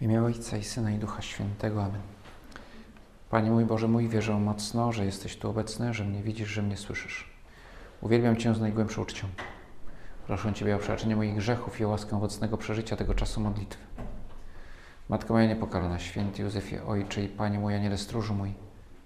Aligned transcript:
W 0.00 0.02
imię 0.02 0.22
Ojca 0.22 0.56
i 0.56 0.64
Syna 0.64 0.90
i 0.90 0.98
Ducha 0.98 1.22
Świętego. 1.22 1.84
Amen. 1.84 2.00
Panie 3.30 3.50
mój 3.50 3.64
Boże 3.64 3.88
mój, 3.88 4.08
wierzę 4.08 4.34
mocno, 4.34 4.92
że 4.92 5.04
jesteś 5.04 5.36
tu 5.36 5.50
obecny, 5.50 5.94
że 5.94 6.04
mnie 6.04 6.22
widzisz, 6.22 6.48
że 6.48 6.62
mnie 6.62 6.76
słyszysz. 6.76 7.30
Uwielbiam 8.00 8.36
Cię 8.36 8.54
z 8.54 8.60
najgłębszą 8.60 9.02
uczcią. 9.02 9.28
Proszę 10.26 10.54
Ciebie 10.54 10.76
o 10.76 10.78
przebaczenie 10.78 11.16
moich 11.16 11.36
grzechów 11.36 11.80
i 11.80 11.84
o 11.84 11.88
łaskę 11.88 12.16
owocnego 12.16 12.56
przeżycia 12.56 12.96
tego 12.96 13.14
czasu 13.14 13.40
modlitwy. 13.40 13.82
Matko 15.08 15.34
moja 15.34 15.46
niepokalana, 15.46 15.98
święty 15.98 16.42
Józefie, 16.42 16.78
Ojcze 16.78 17.24
i 17.24 17.28
Panie 17.28 17.58
mój, 17.58 17.74
Aniele 17.74 17.98
stróżu 17.98 18.34
mój, 18.34 18.52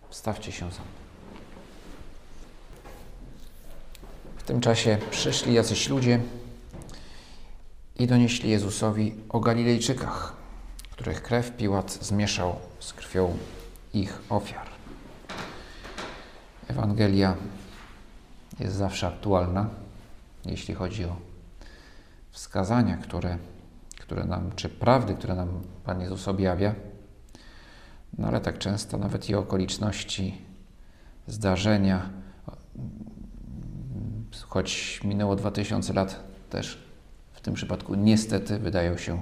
wstawcie 0.09 0.53
się 0.53 0.71
za 0.71 0.81
mną. 0.81 0.91
W 4.37 4.43
tym 4.43 4.61
czasie 4.61 4.99
przyszli 5.11 5.55
jacyś 5.55 5.89
ludzie 5.89 6.21
i 7.99 8.07
donieśli 8.07 8.51
Jezusowi 8.51 9.15
o 9.29 9.41
Galilejczykach, 9.41 10.44
których 10.95 11.23
krew 11.23 11.57
Piłat 11.57 11.93
zmieszał 11.93 12.57
z 12.81 12.93
krwią 12.93 13.37
ich 13.95 14.23
ofiar. 14.29 14.67
Ewangelia 16.69 17.37
jest 18.61 18.77
zawsze 18.77 19.07
aktualna, 19.07 19.71
jeśli 20.45 20.75
chodzi 20.75 21.05
o 21.05 21.17
wskazania, 22.31 22.97
które, 22.97 23.39
które 24.01 24.25
nam, 24.25 24.51
czy 24.57 24.69
prawdy, 24.69 25.15
które 25.15 25.35
nam 25.35 25.61
Pan 25.85 26.01
Jezus 26.01 26.29
objawia, 26.29 26.75
no 28.19 28.29
ale 28.29 28.41
tak 28.41 28.59
często 28.59 28.99
nawet 28.99 29.31
i 29.31 29.35
okoliczności, 29.35 30.43
zdarzenia, 31.27 32.11
choć 34.49 35.01
minęło 35.05 35.37
2000 35.37 35.93
lat, 35.93 36.25
też 36.51 36.85
w 37.33 37.41
tym 37.41 37.55
przypadku 37.55 37.95
niestety 37.95 38.59
wydają 38.59 38.97
się, 38.97 39.21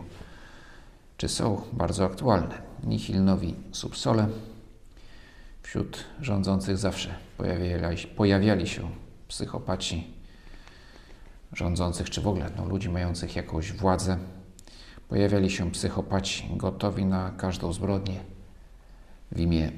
czy 1.22 1.28
są 1.28 1.62
bardzo 1.72 2.04
aktualne. 2.04 2.62
Nihil 2.84 3.24
novi 3.24 3.54
subsole. 3.72 4.28
Wśród 5.62 6.04
rządzących 6.20 6.78
zawsze 6.78 7.14
pojawiali, 7.36 8.06
pojawiali 8.16 8.68
się 8.68 8.90
psychopaci 9.28 10.14
rządzących, 11.52 12.10
czy 12.10 12.20
w 12.20 12.28
ogóle 12.28 12.50
no, 12.56 12.64
ludzi 12.64 12.88
mających 12.88 13.36
jakąś 13.36 13.72
władzę. 13.72 14.18
Pojawiali 15.08 15.50
się 15.50 15.70
psychopaci 15.70 16.50
gotowi 16.56 17.04
na 17.04 17.30
każdą 17.30 17.72
zbrodnię 17.72 18.20
w 19.32 19.40
imię 19.40 19.72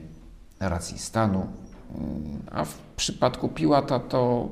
racji 0.60 0.98
stanu. 0.98 1.46
A 2.50 2.64
w 2.64 2.78
przypadku 2.96 3.48
Piłata 3.48 4.00
to, 4.00 4.48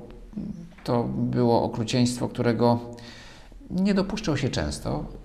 to 0.85 1.05
było 1.05 1.63
okrucieństwo, 1.63 2.29
którego 2.29 2.81
nie 3.71 3.95
dopuszczał 3.95 4.37
się 4.37 4.49
często, 4.49 5.22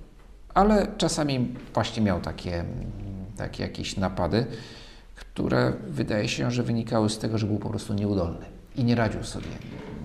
ale 0.57 0.87
czasami 0.97 1.55
właśnie 1.73 2.03
miał 2.03 2.21
takie, 2.21 2.65
takie 3.37 3.63
jakieś 3.63 3.97
napady, 3.97 4.45
które 5.15 5.73
wydaje 5.87 6.27
się, 6.29 6.51
że 6.51 6.63
wynikały 6.63 7.09
z 7.09 7.17
tego, 7.17 7.37
że 7.37 7.47
był 7.47 7.57
po 7.57 7.69
prostu 7.69 7.93
nieudolny 7.93 8.45
i 8.75 8.83
nie 8.83 8.95
radził 8.95 9.23
sobie. 9.23 9.47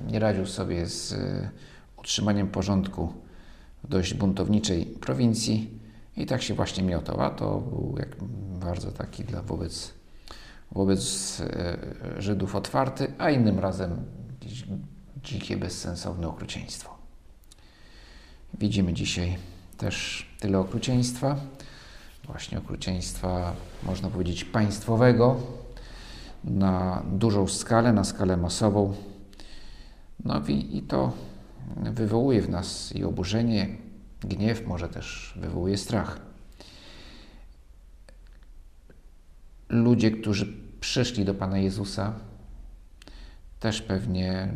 Nie 0.07 0.19
radził 0.19 0.47
sobie 0.47 0.87
z 0.87 1.13
y, 1.13 1.51
utrzymaniem 1.97 2.49
porządku 2.49 3.13
w 3.85 3.89
dość 3.89 4.15
buntowniczej 4.15 4.87
prowincji 4.87 5.71
i 6.17 6.27
tak 6.27 6.43
się 6.43 6.55
właśnie 6.55 6.83
miotał. 6.83 7.21
A 7.21 7.31
to 7.31 7.59
był 7.59 7.95
jak 7.99 8.17
bardzo 8.61 8.93
taki 8.93 9.25
dla 9.25 9.43
wobec, 9.43 9.93
wobec 10.73 11.41
y, 11.41 12.23
Żydów 12.23 12.57
otwarty, 12.57 13.13
a 13.19 13.31
innym 13.31 13.59
razem 13.59 14.05
dzikie, 15.25 15.57
bezsensowne 15.57 16.29
okrucieństwo. 16.29 16.95
Widzimy 18.59 18.93
dzisiaj 18.93 19.37
też 19.83 20.27
tyle 20.41 20.59
okrucieństwa, 20.59 21.37
właśnie 22.25 22.59
okrucieństwa, 22.59 23.57
można 23.83 24.11
powiedzieć, 24.11 24.45
państwowego 24.45 25.41
na 26.45 27.03
dużą 27.13 27.49
skalę, 27.49 27.93
na 27.93 28.05
skalę 28.05 28.37
masową. 28.37 28.95
No 30.25 30.43
i, 30.49 30.77
i 30.77 30.83
to 30.83 31.13
wywołuje 31.77 32.43
w 32.43 32.51
nas 32.51 32.93
i 32.93 33.05
oburzenie, 33.05 33.69
gniew, 34.21 34.67
może 34.67 34.89
też 34.89 35.35
wywołuje 35.37 35.79
strach. 35.79 36.21
Ludzie, 39.69 40.11
którzy 40.11 40.53
przyszli 40.81 41.25
do 41.25 41.35
Pana 41.35 41.59
Jezusa, 41.59 42.13
też 43.61 43.83
pewnie 43.83 44.53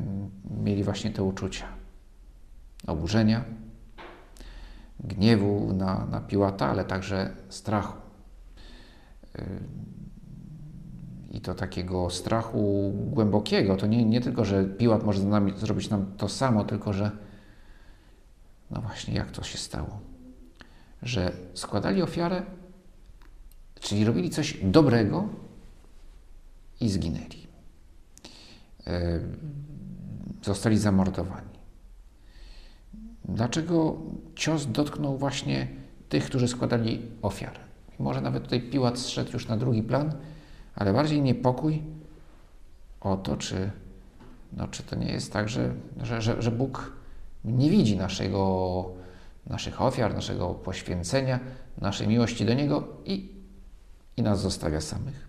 mieli 0.65 0.85
właśnie 0.85 1.11
te 1.11 1.23
uczucia 1.23 1.67
oburzenia, 2.87 3.45
gniewu 5.01 5.73
na, 5.73 6.07
na 6.07 6.21
Piłata, 6.21 6.67
ale 6.67 6.85
także 6.85 7.37
strachu. 7.49 7.99
I 11.31 11.41
to 11.41 11.55
takiego 11.55 12.11
strachu 12.11 12.93
głębokiego. 12.95 13.77
To 13.77 13.87
nie, 13.87 14.05
nie 14.05 14.21
tylko, 14.21 14.45
że 14.45 14.65
Piłat 14.65 15.05
może 15.05 15.25
nami 15.25 15.53
zrobić 15.57 15.91
nam 15.91 16.07
to 16.17 16.29
samo, 16.29 16.65
tylko 16.65 16.93
że 16.93 17.11
no 18.71 18.81
właśnie, 18.81 19.15
jak 19.15 19.31
to 19.31 19.43
się 19.43 19.59
stało? 19.59 20.01
Że 21.03 21.33
składali 21.55 22.03
ofiarę, 22.03 22.43
czyli 23.81 24.05
robili 24.05 24.31
coś 24.31 24.59
dobrego 24.65 25.29
i 26.81 26.89
zginęli. 26.89 27.47
Zostali 30.43 30.79
zamordowani. 30.79 31.56
Dlaczego 33.29 33.97
cios 34.35 34.67
dotknął 34.67 35.19
właśnie 35.19 35.69
tych, 36.09 36.25
którzy 36.25 36.49
składali 36.49 37.03
ofiarę? 37.23 37.61
Może 37.99 38.21
nawet 38.21 38.43
tutaj 38.43 38.61
Piłat 38.63 38.99
zszedł 38.99 39.33
już 39.33 39.49
na 39.49 39.57
drugi 39.57 39.83
plan, 39.83 40.15
ale 40.75 40.93
bardziej 40.93 41.23
niepokój 41.23 41.83
o 43.01 43.17
to, 43.17 43.37
czy, 43.37 43.71
no, 44.53 44.69
czy 44.69 44.83
to 44.83 44.97
nie 44.97 45.13
jest 45.13 45.33
tak, 45.33 45.49
że, 45.49 45.75
że, 46.03 46.23
że, 46.23 46.43
że 46.43 46.51
Bóg 46.51 46.93
nie 47.45 47.71
widzi 47.71 47.97
naszego, 47.97 48.85
naszych 49.47 49.83
ofiar, 49.83 50.15
naszego 50.15 50.55
poświęcenia, 50.55 51.41
naszej 51.79 52.09
miłości 52.09 52.45
do 52.45 52.55
Niego 52.55 52.89
i, 53.05 53.33
i 54.17 54.23
nas 54.23 54.41
zostawia 54.41 54.81
samych. 54.81 55.29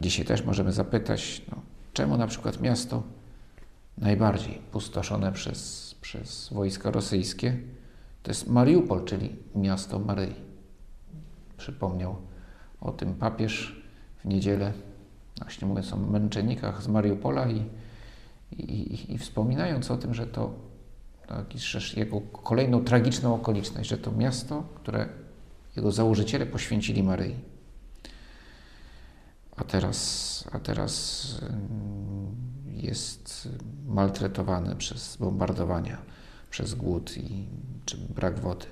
Dzisiaj 0.00 0.24
też 0.24 0.44
możemy 0.44 0.72
zapytać, 0.72 1.42
no, 1.50 1.56
czemu 1.92 2.16
na 2.16 2.26
przykład 2.26 2.60
miasto 2.60 3.02
najbardziej 3.98 4.54
pustoszone 4.72 5.32
przez, 5.32 5.94
przez 6.00 6.52
wojska 6.52 6.90
rosyjskie, 6.90 7.58
to 8.22 8.30
jest 8.30 8.48
Mariupol, 8.48 9.04
czyli 9.04 9.36
miasto 9.54 9.98
Maryi. 9.98 10.34
Przypomniał 11.56 12.16
o 12.80 12.92
tym 12.92 13.14
papież 13.14 13.82
w 14.18 14.24
niedzielę, 14.24 14.72
właśnie 15.38 15.68
mówiąc 15.68 15.92
o 15.92 15.96
męczennikach 15.96 16.82
z 16.82 16.88
Mariupola 16.88 17.50
i, 17.50 17.66
i, 18.52 19.14
i, 19.14 19.18
wspominając 19.18 19.90
o 19.90 19.96
tym, 19.96 20.14
że 20.14 20.26
to 20.26 20.54
jakiś, 21.30 21.94
jego 21.94 22.20
kolejną 22.20 22.84
tragiczną 22.84 23.34
okoliczność, 23.34 23.90
że 23.90 23.98
to 23.98 24.12
miasto, 24.12 24.64
które 24.74 25.08
jego 25.76 25.92
założyciele 25.92 26.46
poświęcili 26.46 27.02
Maryi. 27.02 27.34
A 29.56 29.64
teraz, 29.64 30.44
a 30.52 30.58
teraz 30.60 31.24
jest 32.84 33.48
maltretowany 33.86 34.76
przez 34.76 35.16
bombardowania, 35.16 35.98
przez 36.50 36.74
głód 36.74 37.16
i 37.16 37.46
czy 37.84 37.96
brak 37.96 38.38
wody. 38.38 38.66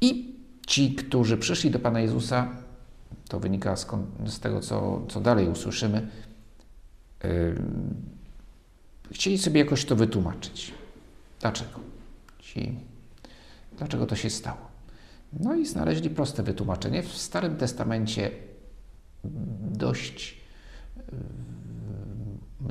I 0.00 0.34
ci, 0.66 0.94
którzy 0.94 1.36
przyszli 1.36 1.70
do 1.70 1.78
Pana 1.78 2.00
Jezusa, 2.00 2.48
to 3.28 3.40
wynika 3.40 3.76
z, 3.76 3.86
z 4.26 4.40
tego, 4.40 4.60
co, 4.60 5.06
co 5.08 5.20
dalej 5.20 5.48
usłyszymy, 5.48 6.08
yy, 7.24 7.62
chcieli 9.12 9.38
sobie 9.38 9.60
jakoś 9.60 9.84
to 9.84 9.96
wytłumaczyć. 9.96 10.74
Dlaczego? 11.40 11.80
Ci, 12.38 12.78
dlaczego 13.78 14.06
to 14.06 14.16
się 14.16 14.30
stało? 14.30 14.70
No 15.32 15.54
i 15.54 15.66
znaleźli 15.66 16.10
proste 16.10 16.42
wytłumaczenie. 16.42 17.02
W 17.02 17.12
Starym 17.12 17.56
Testamencie 17.56 18.30
dość 19.70 20.39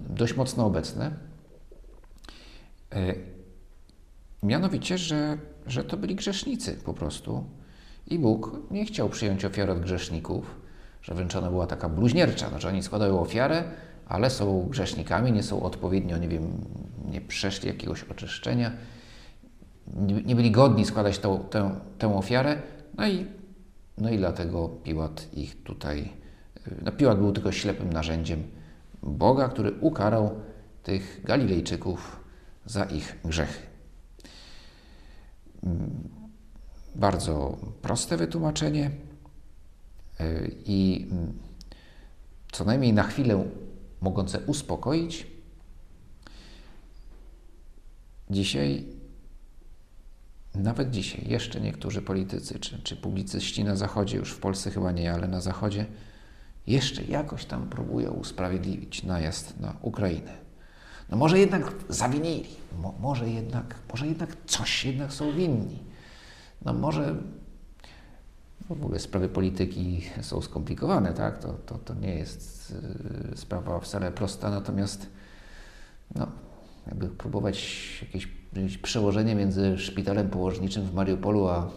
dość 0.10 0.36
mocno 0.36 0.66
obecne. 0.66 1.12
E, 2.92 3.14
mianowicie, 4.44 4.98
że, 4.98 5.38
że 5.68 5.84
to 5.84 5.98
byli 5.98 6.16
grzesznicy 6.16 6.74
po 6.74 6.94
prostu. 6.94 7.44
I 8.08 8.20
Bóg 8.20 8.60
nie 8.72 8.86
chciał 8.86 9.10
przyjąć 9.10 9.46
ofiary 9.46 9.72
od 9.72 9.80
grzeszników, 9.80 10.56
że 11.02 11.14
wręcz 11.14 11.36
ona 11.36 11.50
była 11.50 11.68
taka 11.68 11.90
bluźniercza, 11.90 12.60
że 12.60 12.68
oni 12.68 12.84
składają 12.84 13.20
ofiarę, 13.20 13.64
ale 14.06 14.30
są 14.30 14.68
grzesznikami, 14.70 15.32
nie 15.32 15.44
są 15.44 15.64
odpowiednio, 15.64 16.18
nie 16.18 16.28
wiem, 16.28 16.66
nie 17.12 17.22
przeszli 17.22 17.68
jakiegoś 17.68 18.04
oczyszczenia, 18.04 18.72
nie, 19.96 20.14
nie 20.14 20.36
byli 20.36 20.52
godni 20.52 20.86
składać 20.86 21.20
tą, 21.20 21.40
tę, 21.40 21.80
tę 21.98 22.16
ofiarę, 22.16 22.62
no 22.98 23.08
i, 23.08 23.26
no 23.98 24.10
i 24.10 24.18
dlatego 24.18 24.70
Piłat 24.70 25.28
ich 25.34 25.64
tutaj, 25.64 26.14
no 26.82 26.92
Piłat 26.92 27.18
był 27.18 27.32
tylko 27.32 27.52
ślepym 27.52 27.94
narzędziem 27.94 28.44
Boga, 29.04 29.50
który 29.50 29.72
ukarał 29.72 30.40
tych 30.84 31.22
Galilejczyków 31.24 32.20
za 32.66 32.84
ich 32.84 33.18
grzechy. 33.26 33.62
mm, 35.64 36.10
bardzo 36.96 37.58
proste 37.82 38.18
wytłumaczenie 38.18 38.92
y, 40.22 40.56
i 40.66 41.08
mm, 41.12 41.34
co 42.52 42.66
najmniej 42.66 42.94
na 42.94 43.04
chwilę 43.04 43.44
mogące 44.02 44.40
uspokoić. 44.40 45.28
Dzisiaj, 48.30 48.86
nawet 50.56 50.92
dzisiaj, 50.92 51.28
jeszcze 51.28 51.62
niektórzy 51.62 52.02
politycy 52.02 52.60
czy, 52.60 52.84
czy 52.84 52.96
publicyści 52.96 53.64
na 53.64 53.76
Zachodzie, 53.76 54.18
już 54.18 54.32
w 54.32 54.40
Polsce 54.40 54.72
chyba 54.72 54.92
nie, 54.92 55.14
ale 55.14 55.28
na 55.28 55.42
Zachodzie, 55.42 55.86
jeszcze 56.70 57.04
jakoś 57.04 57.46
tam 57.46 57.70
próbują 57.70 58.12
usprawiedliwić 58.12 59.04
najazd 59.04 59.60
na 59.60 59.74
Ukrainę. 59.82 60.38
No 61.10 61.18
może 61.18 61.40
jednak 61.40 61.74
zawinili, 61.90 62.50
Mo, 62.82 62.94
może, 63.00 63.30
jednak, 63.30 63.76
może 63.92 64.08
jednak 64.08 64.38
coś 64.46 64.86
jednak 64.86 65.14
są 65.14 65.32
winni. 65.32 65.80
No 66.66 66.74
może 66.74 67.16
w 68.68 68.72
ogóle 68.72 69.00
sprawy 69.00 69.30
polityki 69.30 70.02
są 70.22 70.42
skomplikowane, 70.42 71.14
tak? 71.14 71.38
To, 71.38 71.54
to, 71.54 71.78
to 71.78 71.94
nie 71.94 72.16
jest 72.16 72.74
y, 73.34 73.38
sprawa 73.38 73.80
wcale 73.80 74.12
prosta, 74.12 74.50
natomiast 74.50 75.08
no, 76.16 76.28
jakby 76.88 77.10
próbować 77.10 77.58
jakieś, 78.02 78.28
jakieś 78.54 78.78
przełożenie 78.78 79.36
między 79.36 79.78
szpitalem 79.78 80.30
położniczym 80.30 80.84
w 80.84 80.94
Mariupolu, 80.94 81.48
a 81.48 81.60
no, 81.60 81.72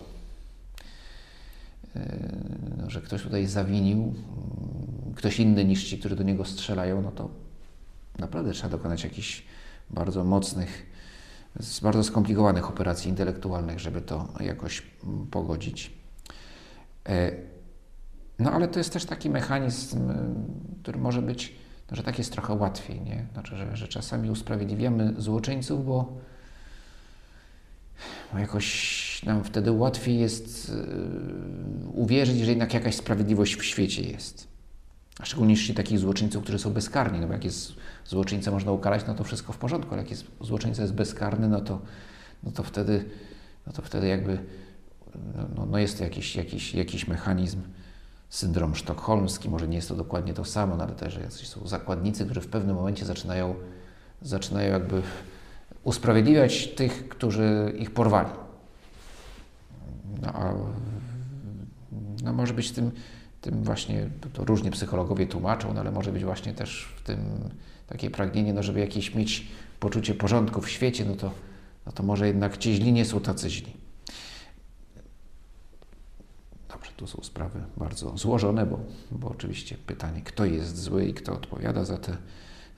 że 2.86 3.00
ktoś 3.00 3.22
tutaj 3.22 3.46
zawinił, 3.46 3.98
mm, 3.98 5.14
ktoś 5.14 5.40
inny 5.40 5.64
niż 5.64 5.84
ci, 5.84 5.98
którzy 5.98 6.16
do 6.16 6.22
niego 6.22 6.44
strzelają, 6.44 7.02
no 7.02 7.10
to 7.10 7.30
naprawdę 8.18 8.52
trzeba 8.52 8.68
dokonać 8.68 9.04
jakichś 9.04 9.44
bardzo 9.90 10.24
mocnych, 10.24 10.86
bardzo 11.82 12.04
skomplikowanych 12.04 12.68
operacji 12.68 13.10
intelektualnych, 13.10 13.80
żeby 13.80 14.00
to 14.00 14.28
jakoś 14.40 14.82
mm, 15.04 15.26
pogodzić. 15.26 15.92
E, 17.08 17.32
no 18.38 18.52
ale 18.52 18.68
to 18.68 18.78
jest 18.78 18.92
też 18.92 19.04
taki 19.04 19.30
mechanizm, 19.30 20.10
y, 20.10 20.14
który 20.82 20.98
może 20.98 21.22
być, 21.22 21.54
no, 21.90 21.96
że 21.96 22.02
tak 22.02 22.18
jest 22.18 22.32
trochę 22.32 22.54
łatwiej, 22.54 23.00
nie? 23.00 23.26
Znaczy, 23.32 23.56
że, 23.56 23.76
że 23.76 23.88
czasami 23.88 24.30
usprawiedliwiamy 24.30 25.14
złoczyńców, 25.18 25.86
bo 25.86 26.20
jakoś 28.38 29.11
nam 29.22 29.44
wtedy 29.44 29.72
łatwiej 29.72 30.18
jest 30.18 30.68
y, 30.68 31.88
uwierzyć, 31.92 32.38
że 32.38 32.50
jednak 32.50 32.74
jakaś 32.74 32.94
sprawiedliwość 32.94 33.56
w 33.56 33.64
świecie 33.64 34.02
jest. 34.02 34.48
A 35.18 35.24
szczególnie 35.24 35.52
jeśli 35.52 35.74
takich 35.74 35.98
złoczyńców, 35.98 36.42
którzy 36.42 36.58
są 36.58 36.72
bezkarni. 36.72 37.20
No 37.20 37.26
bo 37.26 37.32
jak 37.32 37.44
jest 37.44 37.72
złoczyńca 38.06 38.50
można 38.50 38.72
ukarać, 38.72 39.02
no 39.06 39.14
to 39.14 39.24
wszystko 39.24 39.52
w 39.52 39.58
porządku, 39.58 39.94
ale 39.94 40.02
jak 40.02 40.10
jest 40.10 40.24
złoczyńca 40.40 40.82
jest 40.82 40.94
bezkarny, 40.94 41.48
no 41.48 41.60
to, 41.60 41.80
no 42.42 42.50
to 42.50 42.62
wtedy, 42.62 43.04
no 43.66 43.72
to 43.72 43.82
wtedy 43.82 44.06
jakby 44.06 44.38
no, 45.14 45.48
no, 45.56 45.66
no 45.66 45.78
jest 45.78 45.98
to 45.98 46.04
jakiś, 46.04 46.36
jakiś, 46.36 46.74
jakiś 46.74 47.08
mechanizm, 47.08 47.60
syndrom 48.28 48.74
sztokholmski, 48.74 49.48
może 49.48 49.68
nie 49.68 49.76
jest 49.76 49.88
to 49.88 49.94
dokładnie 49.94 50.34
to 50.34 50.44
samo, 50.44 50.76
no 50.76 50.84
ale 50.84 50.92
też 50.92 51.18
są 51.48 51.68
zakładnicy, 51.68 52.24
którzy 52.24 52.40
w 52.40 52.48
pewnym 52.48 52.76
momencie 52.76 53.04
zaczynają, 53.04 53.54
zaczynają 54.22 54.72
jakby 54.72 55.02
usprawiedliwiać 55.84 56.68
tych, 56.68 57.08
którzy 57.08 57.74
ich 57.78 57.90
porwali. 57.90 58.28
No 60.22 60.28
a 60.32 60.54
no 62.22 62.32
może 62.32 62.54
być 62.54 62.70
tym, 62.70 62.90
tym 63.40 63.64
właśnie, 63.64 64.10
to, 64.32 64.44
różnie 64.44 64.70
psychologowie 64.70 65.26
tłumaczą, 65.26 65.74
no 65.74 65.80
ale 65.80 65.92
może 65.92 66.12
być 66.12 66.24
właśnie 66.24 66.54
też 66.54 66.94
w 66.96 67.02
tym 67.02 67.18
takie 67.86 68.10
pragnienie, 68.10 68.52
no 68.52 68.62
żeby 68.62 68.80
jakieś 68.80 69.14
mieć 69.14 69.48
poczucie 69.80 70.14
porządku 70.14 70.60
w 70.60 70.70
świecie, 70.70 71.04
no 71.04 71.14
to, 71.14 71.30
no 71.86 71.92
to 71.92 72.02
może 72.02 72.26
jednak 72.26 72.58
ci 72.58 72.74
źli 72.74 72.92
nie 72.92 73.04
są 73.04 73.20
tacy 73.20 73.50
źli. 73.50 73.82
Tu 77.02 77.06
są 77.06 77.22
sprawy 77.22 77.62
bardzo 77.76 78.18
złożone, 78.18 78.66
bo, 78.66 78.80
bo 79.10 79.28
oczywiście 79.28 79.76
pytanie, 79.86 80.22
kto 80.24 80.44
jest 80.44 80.78
zły 80.78 81.06
i 81.06 81.14
kto 81.14 81.32
odpowiada 81.32 81.84
za 81.84 81.98
te, 81.98 82.16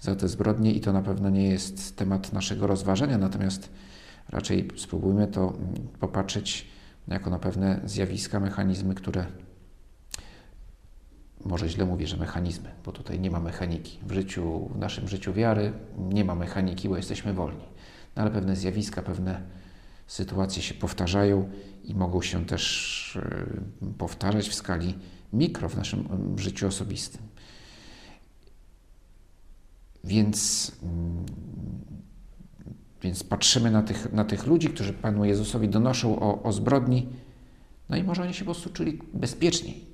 za 0.01 0.17
te 0.17 0.29
zbrodnie, 0.29 0.73
i 0.73 0.81
to 0.81 0.93
na 0.93 1.03
pewno 1.03 1.31
nie 1.31 1.49
jest 1.49 1.97
temat 1.97 2.33
naszego 2.33 2.67
rozważania, 2.67 3.19
natomiast 3.19 3.71
raczej 4.29 4.69
spróbujmy 4.77 5.27
to 5.27 5.53
popatrzeć 6.01 6.67
jako 7.09 7.31
na 7.31 7.39
pewne 7.39 7.81
zjawiska, 7.85 8.41
mechanizmy, 8.41 8.95
które 8.95 9.27
może 11.45 11.69
źle 11.69 11.85
mówię, 11.85 12.07
że 12.07 12.17
mechanizmy, 12.17 12.71
bo 12.85 12.93
tutaj 12.93 13.21
nie 13.21 13.31
ma 13.31 13.41
mechaniki. 13.41 13.99
W 14.07 14.13
życiu, 14.13 14.71
w 14.75 14.79
naszym 14.79 15.09
życiu 15.09 15.33
wiary 15.33 15.73
nie 15.99 16.25
ma 16.25 16.35
mechaniki, 16.35 16.89
bo 16.89 16.97
jesteśmy 16.97 17.33
wolni. 17.33 17.65
No 18.17 18.23
ale 18.23 18.31
pewne 18.31 18.57
zjawiska, 18.57 19.03
pewne 19.03 19.43
sytuacje 20.07 20.63
się 20.63 20.75
powtarzają 20.75 21.51
i 21.85 21.95
mogą 21.95 22.23
się 22.23 22.47
też 22.47 23.19
e, 23.23 23.93
powtarzać 23.99 24.49
w 24.49 24.55
skali 24.55 24.95
mikro 25.33 25.69
w 25.69 25.77
naszym 25.77 26.09
życiu 26.39 26.67
osobistym. 26.67 27.23
Więc, 30.05 30.73
mm, 30.83 31.27
więc 33.05 33.25
patrzymy 33.25 33.71
na 33.71 33.83
tych, 33.83 34.13
na 34.13 34.25
tych 34.25 34.47
ludzi, 34.47 34.69
którzy 34.69 34.93
Panu 34.93 35.25
Jezusowi 35.25 35.69
donoszą 35.69 36.21
o, 36.21 36.43
o 36.43 36.53
zbrodni, 36.53 37.07
no 37.89 37.97
i 37.97 38.03
może 38.03 38.23
oni 38.23 38.35
się 38.35 38.45
po 38.45 38.51
prostu 38.51 38.71
czuli 38.71 38.99
bezpieczniej, 39.15 39.85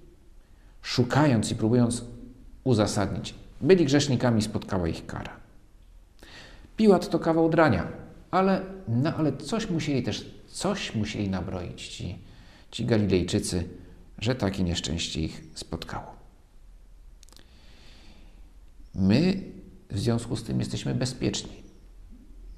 szukając 0.83 1.51
i 1.51 1.55
próbując 1.55 2.05
uzasadnić. 2.65 3.35
Byli 3.61 3.85
grzesznikami, 3.85 4.43
spotkała 4.43 4.89
ich 4.89 5.07
kara. 5.07 5.37
Piłat 6.77 7.11
to 7.11 7.19
kawał 7.19 7.49
drania, 7.49 7.89
ale, 8.31 8.62
no, 8.89 9.15
ale 9.15 9.37
coś 9.37 9.71
musieli 9.71 10.03
też, 10.03 10.31
coś 10.47 10.95
musieli 10.95 11.31
nabroić 11.31 11.89
ci, 11.89 12.19
ci 12.71 12.85
Galilejczycy, 12.85 13.69
że 14.19 14.35
takie 14.35 14.62
nieszczęście 14.62 15.21
ich 15.21 15.45
spotkało. 15.55 16.15
My 18.95 19.43
w 19.91 19.99
związku 19.99 20.37
z 20.37 20.43
tym 20.43 20.61
jesteśmy 20.61 20.95
bezpieczni, 20.95 21.70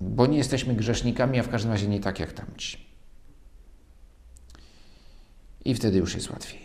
bo 0.03 0.27
nie 0.27 0.39
jesteśmy 0.39 0.75
grzesznikami, 0.75 1.39
a 1.39 1.43
w 1.43 1.49
każdym 1.49 1.73
razie 1.73 1.89
nie 1.89 2.01
tak 2.01 2.21
jak 2.21 2.33
tamci. 2.33 2.87
I 5.65 5.75
wtedy 5.75 5.99
już 5.99 6.15
jest 6.15 6.31
łatwiej. 6.31 6.61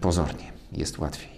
Pozornie 0.00 0.52
jest 0.72 0.98
łatwiej. 0.98 1.36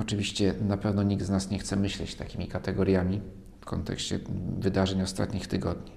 Oczywiście 0.00 0.54
na 0.60 0.76
pewno 0.76 1.02
nikt 1.02 1.24
z 1.24 1.30
nas 1.30 1.50
nie 1.50 1.58
chce 1.58 1.76
myśleć 1.76 2.14
takimi 2.14 2.48
kategoriami 2.48 3.20
w 3.60 3.64
kontekście 3.64 4.20
wydarzeń 4.58 5.02
ostatnich 5.02 5.46
tygodni. 5.46 5.92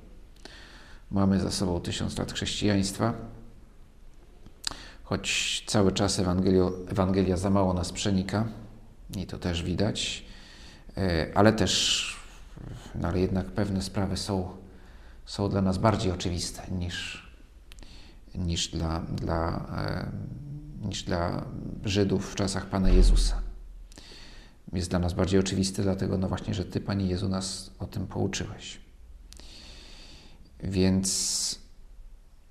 Mamy 1.12 1.40
za 1.40 1.52
sobą 1.52 1.80
tysiąc 1.80 2.18
lat 2.18 2.34
chrześcijaństwa, 2.34 3.14
choć 5.04 5.64
cały 5.68 5.92
czas 5.92 6.20
Ewangelio, 6.20 6.74
Ewangelia 6.92 7.38
za 7.38 7.50
mało 7.50 7.74
nas 7.74 7.92
przenika 7.92 8.48
i 9.18 9.26
to 9.28 9.38
też 9.38 9.64
widać, 9.64 10.26
ale 11.36 11.54
też, 11.54 12.06
no 12.96 13.08
ale 13.08 13.20
jednak 13.20 13.46
pewne 13.46 13.82
sprawy 13.82 14.18
są, 14.18 14.50
są 15.26 15.50
dla 15.50 15.62
nas 15.62 15.78
bardziej 15.78 16.12
oczywiste 16.12 16.62
niż, 16.72 17.28
niż, 18.36 18.68
dla, 18.68 19.00
dla, 19.00 19.66
e, 19.78 20.12
niż 20.88 21.04
dla 21.04 21.46
Żydów 21.84 22.32
w 22.32 22.36
czasach 22.36 22.66
Pana 22.66 22.90
Jezusa 22.90 23.42
jest 24.74 24.90
dla 24.90 25.00
nas 25.00 25.14
bardziej 25.14 25.40
oczywisty, 25.40 25.84
dlatego 25.84 26.18
no 26.18 26.28
właśnie, 26.28 26.54
że 26.54 26.66
Ty, 26.66 26.82
Panie 26.82 27.06
Jezu, 27.06 27.30
nas 27.30 27.72
o 27.80 27.86
tym 27.86 28.08
pouczyłeś. 28.08 28.82
Więc, 30.64 31.60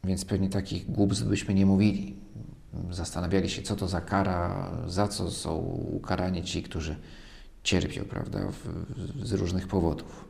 więc 0.05 0.25
pewnie 0.25 0.49
takich 0.49 0.91
głupstw 0.91 1.25
byśmy 1.25 1.55
nie 1.55 1.67
mówili. 1.67 2.17
Zastanawiali 2.91 3.51
się, 3.51 3.63
co 3.63 3.77
to 3.77 3.89
za 3.89 4.01
kara, 4.01 4.71
za 4.87 5.09
co 5.09 5.31
są 5.31 5.57
ukarani 5.93 6.45
ci, 6.45 6.63
którzy 6.63 6.97
cierpią, 7.63 8.05
prawda, 8.05 8.41
w, 8.51 9.27
z 9.27 9.33
różnych 9.33 9.69
powodów. 9.69 10.25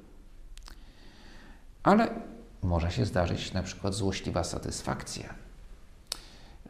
Ale 1.83 2.09
może 2.63 2.91
się 2.91 3.07
zdarzyć 3.07 3.53
na 3.53 3.63
przykład 3.63 3.95
złośliwa 3.95 4.45
satysfakcja, 4.45 5.35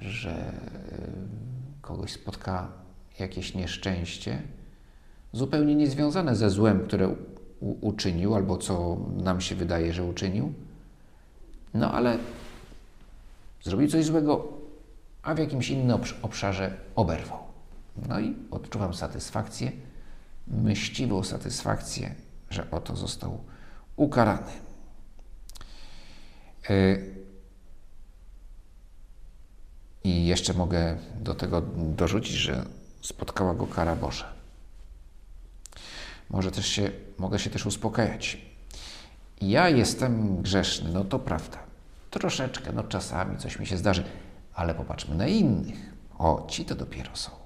że 0.00 0.52
kogoś 1.82 2.12
spotka 2.12 2.68
jakieś 3.18 3.54
nieszczęście, 3.54 4.42
zupełnie 5.32 5.74
niezwiązane 5.74 6.36
ze 6.36 6.50
złem, 6.50 6.86
które 6.86 7.14
uczynił, 7.60 8.34
albo 8.34 8.56
co 8.56 8.96
nam 9.16 9.40
się 9.40 9.54
wydaje, 9.54 9.92
że 9.92 10.04
uczynił. 10.04 10.52
No 11.74 11.92
ale 11.92 12.18
zrobił 13.62 13.88
coś 13.88 14.04
złego, 14.04 14.48
a 15.22 15.34
w 15.34 15.38
jakimś 15.38 15.70
innym 15.70 16.00
obszarze 16.22 16.74
oberwał. 16.96 17.38
No 18.08 18.20
i 18.20 18.34
odczuwam 18.50 18.94
satysfakcję, 18.94 19.72
myśliwą 20.50 21.22
satysfakcję, 21.22 22.14
że 22.50 22.70
oto 22.70 22.96
został 22.96 23.44
ukarany. 23.96 24.52
E, 26.70 26.96
I 30.04 30.26
jeszcze 30.26 30.54
mogę 30.54 30.96
do 31.20 31.34
tego 31.34 31.62
dorzucić, 31.76 32.36
że 32.36 32.66
spotkała 33.00 33.54
go 33.54 33.66
kara 33.66 33.96
Boża 33.96 34.40
może 36.30 36.50
też 36.50 36.66
się, 36.66 36.90
mogę 37.18 37.38
się 37.38 37.50
też 37.50 37.66
uspokajać. 37.66 38.38
Ja 39.40 39.68
jestem 39.68 40.42
grzeszny, 40.42 40.90
no 40.92 41.04
to 41.04 41.18
prawda. 41.18 41.58
Troszeczkę, 42.10 42.72
no 42.72 42.82
czasami 42.82 43.38
coś 43.38 43.58
mi 43.58 43.66
się 43.66 43.76
zdarzy, 43.76 44.04
ale 44.54 44.74
popatrzmy 44.74 45.14
na 45.14 45.26
innych. 45.26 45.78
O, 46.18 46.46
ci 46.50 46.64
to 46.64 46.74
dopiero 46.74 47.16
są. 47.16 47.39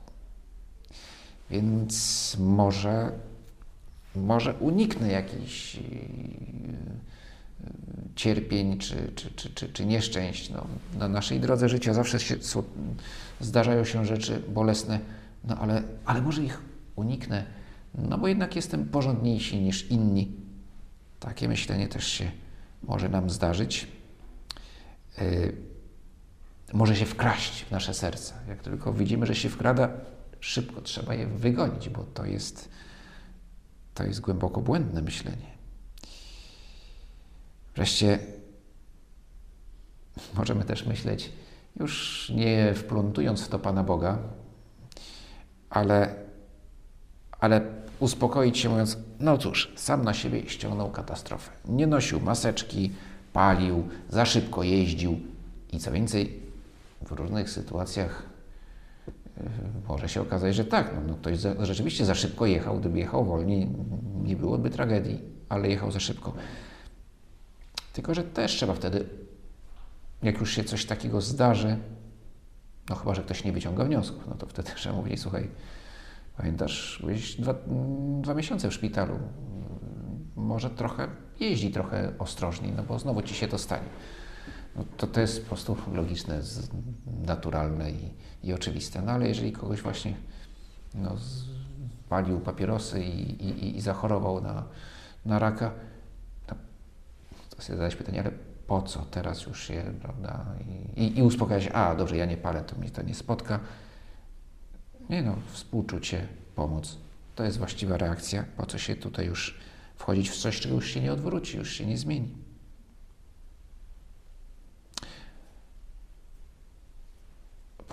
Więc 1.51 2.37
może, 2.41 3.13
może 4.17 4.55
uniknę 4.55 5.13
jakichś 5.13 5.79
cierpień 8.17 8.79
czy, 8.79 9.13
czy, 9.15 9.31
czy, 9.31 9.51
czy, 9.51 9.69
czy 9.69 9.87
nieszczęść. 9.87 10.51
No, 10.51 10.67
na 10.99 11.09
naszej 11.09 11.41
drodze 11.41 11.69
życia 11.69 11.95
zawsze 11.95 12.21
się, 12.21 12.37
zdarzają 13.41 13.85
się 13.85 14.07
rzeczy 14.07 14.43
bolesne, 14.49 15.01
no 15.45 15.59
ale, 15.59 15.83
ale 16.05 16.23
może 16.23 16.45
ich 16.45 16.63
uniknę, 16.97 17.45
no 17.95 18.19
bo 18.19 18.29
jednak 18.29 18.57
jestem 18.57 18.87
porządniejszy 18.87 19.57
niż 19.57 19.91
inni. 19.91 20.33
Takie 21.21 21.49
myślenie 21.49 21.89
też 21.89 22.07
się 22.07 22.31
może 22.83 23.09
nam 23.09 23.31
zdarzyć. 23.31 23.89
Yy, 25.19 25.53
może 26.73 26.97
się 26.97 27.07
wkraść 27.07 27.65
w 27.65 27.71
nasze 27.71 27.95
serca. 27.95 28.35
Jak 28.49 28.63
tylko 28.63 28.93
widzimy, 28.93 29.27
że 29.27 29.35
się 29.35 29.49
wkrada, 29.49 29.89
szybko 30.45 30.81
trzeba 30.81 31.15
je 31.15 31.27
wygonić, 31.27 31.89
bo 31.89 32.05
to 32.05 32.25
jest, 32.25 32.69
to 33.95 34.05
jest 34.05 34.21
głęboko 34.21 34.61
błędne 34.61 35.03
myślenie. 35.03 35.55
Wreszcie 37.75 38.19
możemy 40.35 40.65
też 40.65 40.87
myśleć, 40.87 41.33
już 41.77 42.31
nie 42.37 42.75
wplątując 42.75 43.43
w 43.43 43.49
to 43.49 43.59
Pana 43.59 43.85
Boga, 43.85 44.19
ale, 45.71 46.15
ale 47.41 47.61
uspokoić 48.01 48.59
się 48.59 48.69
mówiąc, 48.69 48.99
no 49.21 49.39
cóż, 49.39 49.73
sam 49.77 50.05
na 50.05 50.15
siebie 50.15 50.49
ściągnął 50.49 50.91
katastrofę. 50.91 51.51
Nie 51.65 51.87
nosił 51.87 52.21
maseczki, 52.21 52.93
palił, 53.33 53.89
za 54.09 54.27
szybko 54.27 54.63
jeździł 54.63 55.21
i 55.73 55.79
co 55.79 55.93
więcej, 55.93 56.43
w 57.03 57.13
różnych 57.13 57.51
sytuacjach 57.51 58.34
może 59.89 60.09
się 60.09 60.21
okazać, 60.21 60.55
że 60.55 60.65
tak, 60.65 60.93
no, 60.95 61.01
no 61.07 61.15
ktoś 61.15 61.39
za, 61.39 61.65
rzeczywiście 61.65 62.05
za 62.05 62.15
szybko 62.15 62.47
jechał, 62.47 62.81
gdyby 62.81 62.99
jechał 62.99 63.25
wolniej, 63.25 63.69
nie 64.23 64.37
byłoby 64.37 64.71
tragedii, 64.71 65.21
ale 65.49 65.69
jechał 65.69 65.91
za 65.91 66.01
szybko. 66.01 66.35
Tylko, 67.93 68.15
że 68.15 68.25
też 68.25 68.53
trzeba 68.53 68.75
wtedy, 68.75 69.07
jak 70.23 70.41
już 70.41 70.53
się 70.53 70.65
coś 70.65 70.87
takiego 70.87 71.21
zdarzy, 71.21 71.77
no 72.89 72.97
chyba, 72.97 73.15
że 73.15 73.23
ktoś 73.23 73.45
nie 73.45 73.53
wyciąga 73.53 73.85
wniosków, 73.85 74.27
no 74.27 74.35
to 74.35 74.47
wtedy 74.47 74.71
trzeba 74.77 74.97
mówić, 74.97 75.21
słuchaj, 75.21 75.51
pamiętasz, 76.37 76.99
byłeś 77.01 77.41
dwa, 77.41 77.55
dwa 78.21 78.35
miesiące 78.35 78.71
w 78.71 78.75
szpitalu, 78.75 79.19
może 80.37 80.71
trochę 80.71 81.09
jeździ 81.41 81.71
trochę 81.71 82.13
ostrożniej, 82.19 82.73
no 82.77 82.83
bo 82.83 82.99
znowu 82.99 83.23
ci 83.23 83.35
się 83.35 83.49
to 83.49 83.59
stanie. 83.59 83.89
No 84.77 84.85
to, 84.97 85.07
to 85.07 85.21
jest 85.21 85.43
po 85.43 85.49
prostu 85.49 85.77
logiczne, 85.93 86.41
naturalne 87.27 87.91
i, 87.91 88.11
i 88.43 88.53
oczywiste. 88.53 89.03
No 89.03 89.13
ale 89.13 89.29
jeżeli 89.29 89.53
kogoś 89.53 89.83
właśnie 89.83 90.15
no, 90.95 91.17
palił 92.09 92.41
papierosy 92.41 93.05
i, 93.05 93.47
i, 93.47 93.77
i 93.77 93.81
zachorował 93.81 94.41
na, 94.41 94.65
na 95.25 95.39
raka, 95.39 95.71
to 97.51 97.63
sobie 97.63 97.77
zadać 97.77 97.97
pytanie, 97.97 98.21
ale 98.21 98.31
po 98.67 98.83
co 98.83 99.01
teraz 99.11 99.47
już 99.47 99.63
się, 99.63 99.85
prawda? 100.03 100.47
I, 100.97 101.03
i, 101.05 101.19
i 101.19 101.23
uspokajać, 101.23 101.69
a 101.73 101.95
dobrze, 101.95 102.17
ja 102.17 102.27
nie 102.27 102.37
palę, 102.37 102.63
to 102.63 102.77
mnie 102.77 102.91
to 102.91 103.03
nie 103.03 103.15
spotka. 103.15 103.61
Nie 105.11 105.23
no, 105.23 105.37
współczucie, 105.53 106.29
pomoc. 106.55 106.99
To 107.35 107.45
jest 107.45 107.59
właściwa 107.59 107.97
reakcja. 107.97 108.45
Po 108.57 108.67
co 108.67 108.79
się 108.79 108.97
tutaj 108.97 109.27
już 109.27 109.59
wchodzić 109.97 110.31
w 110.31 110.37
coś, 110.37 110.61
czego 110.61 110.75
już 110.75 110.91
się 110.91 111.01
nie 111.01 111.13
odwróci, 111.13 111.57
już 111.57 111.73
się 111.73 111.87
nie 111.87 111.99
zmieni. 111.99 112.29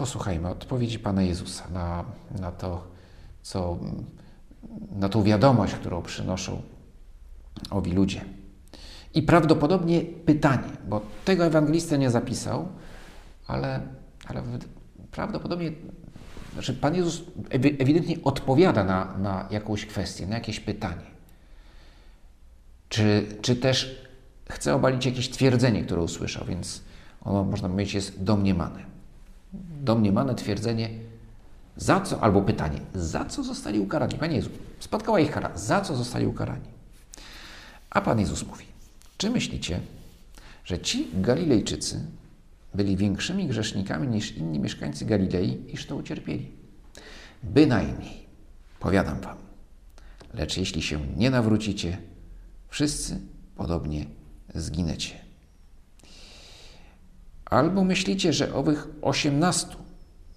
Posłuchajmy 0.01 0.49
odpowiedzi 0.49 0.99
Pana 0.99 1.21
Jezusa 1.21 1.69
na, 1.69 2.05
na 2.39 2.51
to, 2.51 2.87
co, 3.41 3.79
na 4.91 5.09
tą 5.09 5.23
wiadomość, 5.23 5.73
którą 5.73 6.01
przynoszą 6.01 6.61
owi 7.69 7.91
ludzie. 7.91 8.21
I 9.13 9.21
prawdopodobnie 9.21 10.01
pytanie, 10.01 10.69
bo 10.87 11.01
tego 11.25 11.45
ewangelista 11.45 11.97
nie 11.97 12.09
zapisał, 12.09 12.67
ale, 13.47 13.81
ale 14.27 14.43
prawdopodobnie 15.11 15.71
znaczy 16.53 16.73
Pan 16.73 16.95
Jezus 16.95 17.21
ewidentnie 17.49 18.17
odpowiada 18.23 18.83
na, 18.83 19.17
na 19.17 19.47
jakąś 19.51 19.85
kwestię, 19.85 20.27
na 20.27 20.35
jakieś 20.35 20.59
pytanie. 20.59 21.11
Czy, 22.89 23.27
czy 23.41 23.55
też 23.55 24.07
chce 24.49 24.75
obalić 24.75 25.05
jakieś 25.05 25.29
twierdzenie, 25.29 25.83
które 25.83 26.01
usłyszał, 26.01 26.45
więc 26.45 26.81
ono, 27.21 27.43
można 27.43 27.69
powiedzieć, 27.69 27.93
jest 27.93 28.23
domniemane. 28.23 28.91
Domniemane 29.83 30.35
twierdzenie, 30.35 30.89
za 31.77 32.01
co, 32.01 32.19
albo 32.23 32.41
pytanie, 32.41 32.79
za 32.95 33.25
co 33.25 33.43
zostali 33.43 33.79
ukarani? 33.79 34.17
Panie 34.17 34.35
Jezu, 34.35 34.49
spotkała 34.79 35.19
ich 35.19 35.31
kara, 35.31 35.57
za 35.57 35.81
co 35.81 35.95
zostali 35.95 36.25
ukarani? 36.25 36.67
A 37.89 38.01
Pan 38.01 38.19
Jezus 38.19 38.47
mówi, 38.47 38.65
czy 39.17 39.29
myślicie, 39.29 39.79
że 40.65 40.79
ci 40.79 41.07
Galilejczycy 41.13 41.99
byli 42.73 42.97
większymi 42.97 43.47
grzesznikami 43.47 44.07
niż 44.07 44.31
inni 44.31 44.59
mieszkańcy 44.59 45.05
Galilei, 45.05 45.73
iż 45.73 45.85
to 45.85 45.95
ucierpieli? 45.95 46.51
Bynajmniej, 47.43 48.25
powiadam 48.79 49.21
wam. 49.21 49.37
Lecz 50.33 50.57
jeśli 50.57 50.81
się 50.81 50.99
nie 51.17 51.29
nawrócicie, 51.29 51.97
wszyscy 52.69 53.19
podobnie 53.55 54.05
zginęcie. 54.55 55.30
Albo 57.51 57.83
myślicie, 57.83 58.33
że 58.33 58.53
owych 58.53 58.87
osiemnastu, 59.01 59.77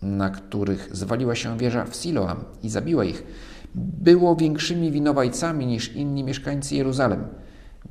na 0.02 0.30
których 0.30 0.88
zwaliła 0.92 1.34
się 1.34 1.58
wieża 1.58 1.84
w 1.84 1.96
Siloam 1.96 2.44
i 2.62 2.70
zabiła 2.70 3.04
ich, 3.04 3.22
było 3.74 4.36
większymi 4.36 4.92
winowajcami 4.92 5.66
niż 5.66 5.92
inni 5.92 6.24
mieszkańcy 6.24 6.74
Jeruzalem? 6.74 7.26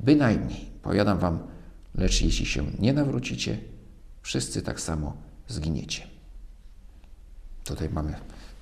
Bynajmniej, 0.00 0.70
powiadam 0.82 1.18
wam, 1.18 1.38
lecz 1.94 2.22
jeśli 2.22 2.46
się 2.46 2.66
nie 2.78 2.92
nawrócicie, 2.92 3.58
wszyscy 4.22 4.62
tak 4.62 4.80
samo 4.80 5.16
zginiecie. 5.48 6.06
Tutaj 7.64 7.88
mamy 7.88 8.14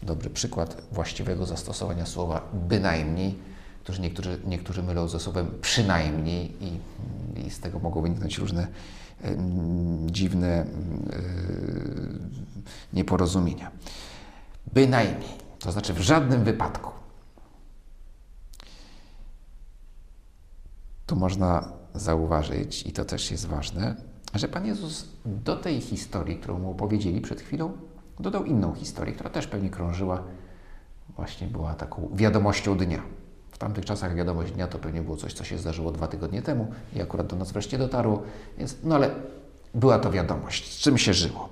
dobry 0.02 0.30
przykład 0.30 0.82
właściwego 0.92 1.46
zastosowania 1.46 2.06
słowa 2.06 2.50
bynajmniej, 2.68 3.34
którzy 3.82 4.00
niektórzy, 4.00 4.38
niektórzy 4.46 4.82
mylą 4.82 5.08
ze 5.08 5.20
słowem 5.20 5.46
przynajmniej 5.60 6.52
i, 6.60 6.78
i 7.46 7.50
z 7.50 7.60
tego 7.60 7.78
mogą 7.78 8.02
wyniknąć 8.02 8.38
różne 8.38 8.66
dziwne 10.06 10.66
y, 10.66 10.66
nieporozumienia. 12.92 13.70
Bynajmniej, 14.72 15.38
to 15.58 15.72
znaczy 15.72 15.94
w 15.94 16.00
żadnym 16.00 16.44
wypadku. 16.44 16.90
Tu 21.06 21.16
można 21.16 21.72
zauważyć, 21.94 22.86
i 22.86 22.92
to 22.92 23.04
też 23.04 23.30
jest 23.30 23.46
ważne, 23.46 23.96
że 24.34 24.48
Pan 24.48 24.66
Jezus 24.66 25.08
do 25.24 25.56
tej 25.56 25.80
historii, 25.80 26.36
którą 26.36 26.58
mu 26.58 26.70
opowiedzieli 26.70 27.20
przed 27.20 27.40
chwilą, 27.40 27.72
dodał 28.20 28.44
inną 28.44 28.74
historię, 28.74 29.14
która 29.14 29.30
też 29.30 29.46
pewnie 29.46 29.70
krążyła, 29.70 30.22
właśnie 31.16 31.46
była 31.46 31.74
taką 31.74 32.10
wiadomością 32.14 32.78
dnia. 32.78 33.02
Tamtych 33.62 33.84
czasach 33.84 34.14
wiadomość 34.14 34.52
dnia 34.52 34.66
to 34.66 34.78
pewnie 34.78 35.02
było 35.02 35.16
coś, 35.16 35.34
co 35.34 35.44
się 35.44 35.58
zdarzyło 35.58 35.92
dwa 35.92 36.08
tygodnie 36.08 36.42
temu 36.42 36.72
i 36.96 37.02
akurat 37.02 37.26
do 37.26 37.36
nas 37.36 37.52
wreszcie 37.52 37.78
dotarło, 37.78 38.22
więc 38.58 38.76
no 38.84 38.94
ale 38.94 39.10
była 39.74 39.98
to 39.98 40.10
wiadomość, 40.10 40.72
z 40.72 40.78
czym 40.78 40.98
się 40.98 41.14
żyło. 41.14 41.48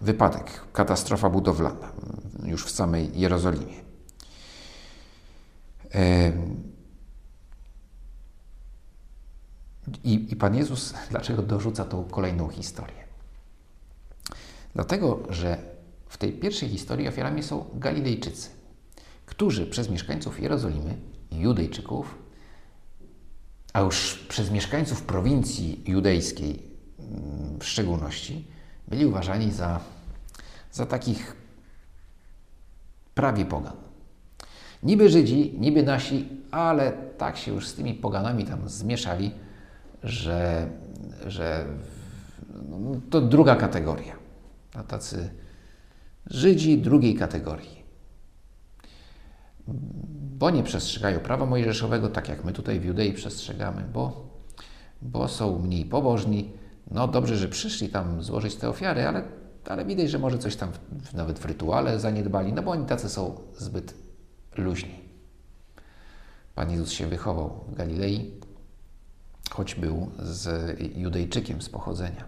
Wypadek, 0.00 0.44
katastrofa 0.72 1.30
budowlana 1.30 1.92
już 2.44 2.64
w 2.64 2.70
samej 2.70 3.20
Jerozolimie. 3.20 3.74
I, 10.04 10.32
I 10.32 10.36
Pan 10.36 10.54
Jezus 10.54 10.94
dlaczego 11.10 11.42
dorzuca 11.42 11.84
tą 11.84 12.04
kolejną 12.04 12.48
historię? 12.48 13.04
Dlatego, 14.74 15.18
że 15.30 15.58
w 16.08 16.16
tej 16.16 16.32
pierwszej 16.32 16.68
historii 16.68 17.08
ofiarami 17.08 17.42
są 17.42 17.64
Galilejczycy, 17.74 18.50
którzy 19.26 19.66
przez 19.66 19.90
mieszkańców 19.90 20.40
Jerozolimy, 20.40 20.96
Judejczyków, 21.32 22.18
a 23.72 23.80
już 23.80 24.14
przez 24.28 24.50
mieszkańców 24.50 25.02
prowincji 25.02 25.82
judejskiej 25.86 26.62
mm, 26.98 27.58
w 27.58 27.64
szczególności, 27.64 28.44
byli 28.88 29.06
uważani 29.06 29.52
za, 29.52 29.80
za 30.72 30.86
takich 30.86 31.36
prawie 33.14 33.44
pogan. 33.44 33.76
Niby 34.82 35.08
Żydzi, 35.08 35.54
niby 35.58 35.82
nasi, 35.82 36.28
ale 36.50 36.92
tak 36.92 37.36
się 37.36 37.52
już 37.52 37.68
z 37.68 37.74
tymi 37.74 37.94
poganami 37.94 38.44
tam 38.44 38.68
zmieszali, 38.68 39.30
że, 40.02 40.68
że 41.26 41.66
no, 42.68 43.00
to 43.10 43.20
druga 43.20 43.56
kategoria. 43.56 44.16
A 44.74 44.82
tacy 44.82 45.30
Żydzi 46.26 46.78
drugiej 46.78 47.14
kategorii. 47.14 47.84
Bo 50.38 50.50
nie 50.50 50.62
przestrzegają 50.62 51.20
prawa 51.20 51.46
mojżeszowego, 51.46 52.08
tak 52.08 52.28
jak 52.28 52.44
my 52.44 52.52
tutaj 52.52 52.80
w 52.80 52.84
Judei 52.84 53.12
przestrzegamy, 53.12 53.84
bo, 53.92 54.28
bo 55.02 55.28
są 55.28 55.58
mniej 55.58 55.84
pobożni. 55.84 56.52
No 56.90 57.08
dobrze, 57.08 57.36
że 57.36 57.48
przyszli 57.48 57.88
tam 57.88 58.22
złożyć 58.22 58.56
te 58.56 58.68
ofiary, 58.68 59.06
ale, 59.06 59.22
ale 59.66 59.84
widać, 59.84 60.10
że 60.10 60.18
może 60.18 60.38
coś 60.38 60.56
tam 60.56 60.70
w, 60.90 61.14
nawet 61.14 61.38
w 61.38 61.44
rytuale 61.44 62.00
zaniedbali, 62.00 62.52
no 62.52 62.62
bo 62.62 62.70
oni 62.70 62.86
tacy 62.86 63.08
są 63.08 63.40
zbyt 63.56 63.94
luźni. 64.56 64.94
Pan 66.54 66.70
Jezus 66.70 66.90
się 66.90 67.06
wychował 67.06 67.64
w 67.68 67.74
Galilei, 67.74 68.30
choć 69.50 69.74
był 69.74 70.10
z 70.18 70.76
Judejczykiem 70.96 71.62
z 71.62 71.68
pochodzenia. 71.68 72.24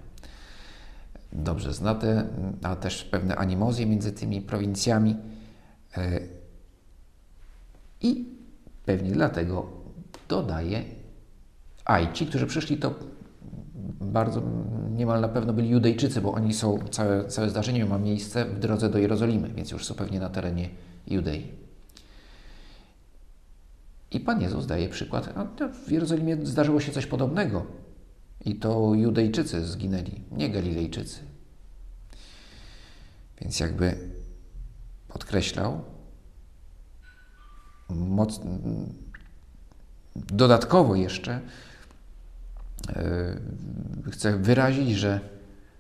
Dobrze 1.33 1.73
zna 1.73 1.95
te, 1.95 2.27
a 2.63 2.77
też 2.77 3.05
pewne 3.05 3.37
animozje 3.37 3.87
między 3.87 4.13
tymi 4.13 4.41
prowincjami. 4.41 5.17
I 8.01 8.25
pewnie 8.85 9.11
dlatego 9.11 9.71
dodaje, 10.29 10.85
aj 11.85 12.13
ci, 12.13 12.27
którzy 12.27 12.47
przyszli, 12.47 12.77
to 12.77 12.95
bardzo 14.01 14.43
niemal 14.97 15.21
na 15.21 15.29
pewno 15.29 15.53
byli 15.53 15.69
Judejczycy, 15.69 16.21
bo 16.21 16.33
oni 16.33 16.55
są, 16.55 16.79
całe, 16.91 17.29
całe 17.29 17.51
zdarzenie 17.51 17.85
ma 17.85 17.99
miejsce 17.99 18.45
w 18.45 18.59
drodze 18.59 18.89
do 18.89 18.99
Jerozolimy, 18.99 19.49
więc 19.49 19.71
już 19.71 19.85
są 19.85 19.95
pewnie 19.95 20.21
na 20.21 20.29
terenie 20.29 20.69
Judei. 21.07 21.61
I 24.11 24.21
Pan 24.21 24.43
Jezus 24.43 24.67
daje 24.67 24.89
przykład, 24.89 25.33
a 25.37 25.47
w 25.87 25.91
Jerozolimie 25.91 26.47
zdarzyło 26.47 26.81
się 26.81 26.93
coś 26.93 27.07
podobnego. 27.07 27.67
I 28.45 28.55
to 28.55 28.95
Judejczycy 28.95 29.67
zginęli, 29.67 30.23
nie 30.33 30.51
Galilejczycy. 30.51 31.21
Więc 33.41 33.61
jakby 33.61 33.97
podkreślał, 35.09 35.81
moc, 37.91 38.41
dodatkowo 40.17 40.95
jeszcze 40.95 41.41
yy, 44.05 44.13
chcę 44.13 44.39
wyrazić, 44.39 44.91
że, 44.91 45.21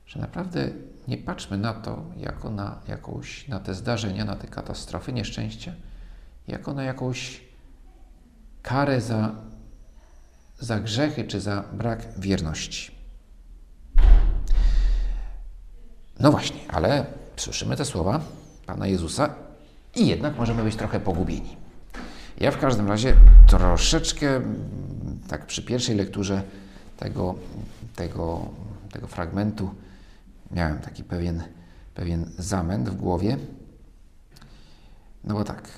że 0.06 0.20
naprawdę 0.20 0.68
nie 1.08 1.18
patrzmy 1.18 1.58
na 1.58 1.72
to 1.72 2.04
jako 2.16 2.50
na 2.50 2.80
jakąś, 2.88 3.48
na 3.48 3.60
te 3.60 3.74
zdarzenia, 3.74 4.24
na 4.24 4.36
te 4.36 4.46
katastrofy, 4.46 5.12
nieszczęścia, 5.12 5.72
jako 6.48 6.74
na 6.74 6.82
jakąś 6.82 7.40
karę 8.62 9.00
za, 9.00 9.34
za 10.58 10.80
grzechy 10.80 11.24
czy 11.24 11.40
za 11.40 11.64
brak 11.72 12.06
wierności. 12.18 12.94
No 16.20 16.30
właśnie, 16.30 16.60
ale 16.68 17.06
słyszymy 17.36 17.76
te 17.76 17.84
słowa 17.84 18.20
Pana 18.66 18.86
Jezusa 18.86 19.34
i 19.96 20.06
jednak 20.06 20.36
możemy 20.38 20.64
być 20.64 20.76
trochę 20.76 21.00
pogubieni. 21.00 21.59
Ja 22.40 22.50
w 22.50 22.58
każdym 22.58 22.88
razie 22.88 23.16
troszeczkę, 23.46 24.40
tak 25.28 25.46
przy 25.46 25.62
pierwszej 25.62 25.96
lekturze 25.96 26.42
tego, 26.96 27.34
tego, 27.96 28.48
tego 28.92 29.06
fragmentu, 29.06 29.74
miałem 30.50 30.78
taki 30.78 31.04
pewien, 31.04 31.42
pewien 31.94 32.30
zamęt 32.38 32.88
w 32.88 32.96
głowie. 32.96 33.36
No 35.24 35.34
bo 35.34 35.44
tak, 35.44 35.68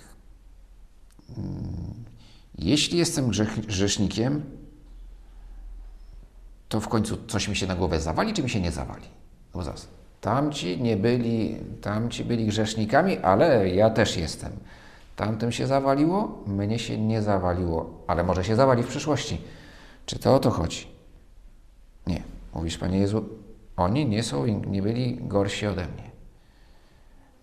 jeśli 2.58 2.98
jestem 2.98 3.28
grzech, 3.28 3.66
grzesznikiem, 3.66 4.42
to 6.68 6.80
w 6.80 6.88
końcu 6.88 7.26
coś 7.26 7.48
mi 7.48 7.56
się 7.56 7.66
na 7.66 7.76
głowę 7.76 8.00
zawali, 8.00 8.34
czy 8.34 8.42
mi 8.42 8.50
się 8.50 8.60
nie 8.60 8.72
zawali? 8.72 9.04
No 9.54 9.60
bo 9.60 9.62
zaraz, 9.62 9.88
tamci 10.20 10.82
nie 10.82 10.96
byli, 10.96 11.56
tamci 11.80 12.24
byli 12.24 12.46
grzesznikami, 12.46 13.18
ale 13.18 13.68
ja 13.68 13.90
też 13.90 14.16
jestem. 14.16 14.52
Tamtym 15.16 15.52
się 15.52 15.66
zawaliło, 15.66 16.42
mnie 16.46 16.78
się 16.78 16.98
nie 16.98 17.22
zawaliło, 17.22 18.04
ale 18.06 18.24
może 18.24 18.44
się 18.44 18.56
zawali 18.56 18.82
w 18.82 18.86
przyszłości. 18.86 19.40
Czy 20.06 20.18
to 20.18 20.34
o 20.34 20.38
to 20.38 20.50
chodzi? 20.50 20.86
Nie. 22.06 22.22
Mówisz, 22.54 22.78
Panie 22.78 22.98
Jezu, 22.98 23.24
oni 23.76 24.06
nie 24.06 24.22
są, 24.22 24.46
nie 24.46 24.82
byli 24.82 25.18
gorsi 25.20 25.66
ode 25.66 25.86
mnie. 25.86 26.10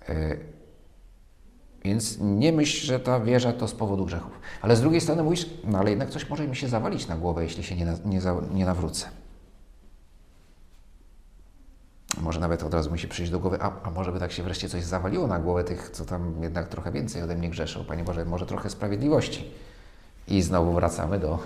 Yy, 0.10 0.40
więc 1.84 2.18
nie 2.22 2.52
myśl, 2.52 2.86
że 2.86 3.00
ta 3.00 3.20
wieża 3.20 3.54
to 3.54 3.68
z 3.68 3.74
powodu 3.74 4.06
grzechów. 4.06 4.40
Ale 4.62 4.76
z 4.76 4.82
drugiej 4.82 5.02
strony 5.02 5.24
mówisz, 5.24 5.50
no 5.64 5.80
ale 5.80 5.90
jednak 5.90 6.10
coś 6.10 6.30
może 6.30 6.48
mi 6.48 6.56
się 6.56 6.68
zawalić 6.68 7.08
na 7.08 7.18
głowę, 7.18 7.44
jeśli 7.44 7.64
się 7.64 7.76
nie, 7.76 7.86
nie, 8.06 8.22
nie 8.54 8.66
nawrócę. 8.66 9.10
Może 12.20 12.40
nawet 12.40 12.64
od 12.64 12.74
razu 12.74 12.90
musi 12.90 13.08
przyjść 13.08 13.32
do 13.32 13.40
głowy, 13.40 13.58
a, 13.62 13.72
a 13.84 13.92
może 13.92 14.12
by 14.12 14.20
tak 14.20 14.32
się 14.32 14.44
wreszcie 14.44 14.70
coś 14.70 14.84
zawaliło 14.84 15.28
na 15.28 15.40
głowę 15.40 15.64
tych, 15.64 15.90
co 15.90 16.06
tam 16.06 16.34
jednak 16.42 16.68
trochę 16.68 16.92
więcej 16.92 17.22
ode 17.22 17.36
mnie 17.36 17.50
grzeszą. 17.50 17.86
Panie 17.86 18.04
Boże, 18.04 18.26
może 18.26 18.46
trochę 18.46 18.70
sprawiedliwości. 18.70 19.52
I 20.28 20.42
znowu 20.42 20.74
wracamy 20.74 21.20
do, 21.20 21.40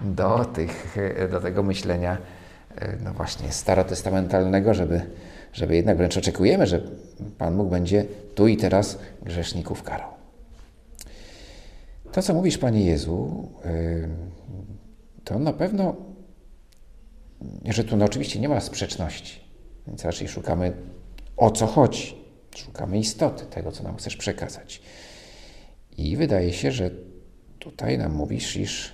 do, 0.00 0.44
tych, 0.44 0.96
do 1.30 1.40
tego 1.40 1.62
myślenia, 1.62 2.18
no 3.04 3.12
właśnie, 3.12 3.52
starotestamentalnego, 3.52 4.74
żeby, 4.74 5.02
żeby 5.52 5.76
jednak 5.76 5.96
wręcz 5.96 6.16
oczekujemy, 6.16 6.66
że 6.66 6.80
Pan 7.38 7.56
Bóg 7.56 7.68
będzie 7.70 8.04
tu 8.34 8.46
i 8.48 8.56
teraz 8.56 8.98
grzeszników 9.22 9.82
karał. 9.82 10.08
To, 12.12 12.22
co 12.22 12.34
mówisz, 12.34 12.58
Panie 12.58 12.84
Jezu, 12.84 13.48
to 15.24 15.38
na 15.38 15.52
pewno, 15.52 15.96
że 17.64 17.84
tu 17.84 17.96
no 17.96 18.04
oczywiście 18.04 18.40
nie 18.40 18.48
ma 18.48 18.60
sprzeczności, 18.60 19.41
więc 19.86 20.04
raczej 20.04 20.28
szukamy 20.28 20.72
o 21.36 21.50
co 21.50 21.66
chodzi. 21.66 22.22
Szukamy 22.56 22.98
istoty 22.98 23.46
tego, 23.46 23.72
co 23.72 23.82
nam 23.82 23.96
chcesz 23.96 24.16
przekazać. 24.16 24.82
I 25.96 26.16
wydaje 26.16 26.52
się, 26.52 26.72
że 26.72 26.90
tutaj 27.58 27.98
nam 27.98 28.14
mówisz, 28.14 28.56
iż, 28.56 28.92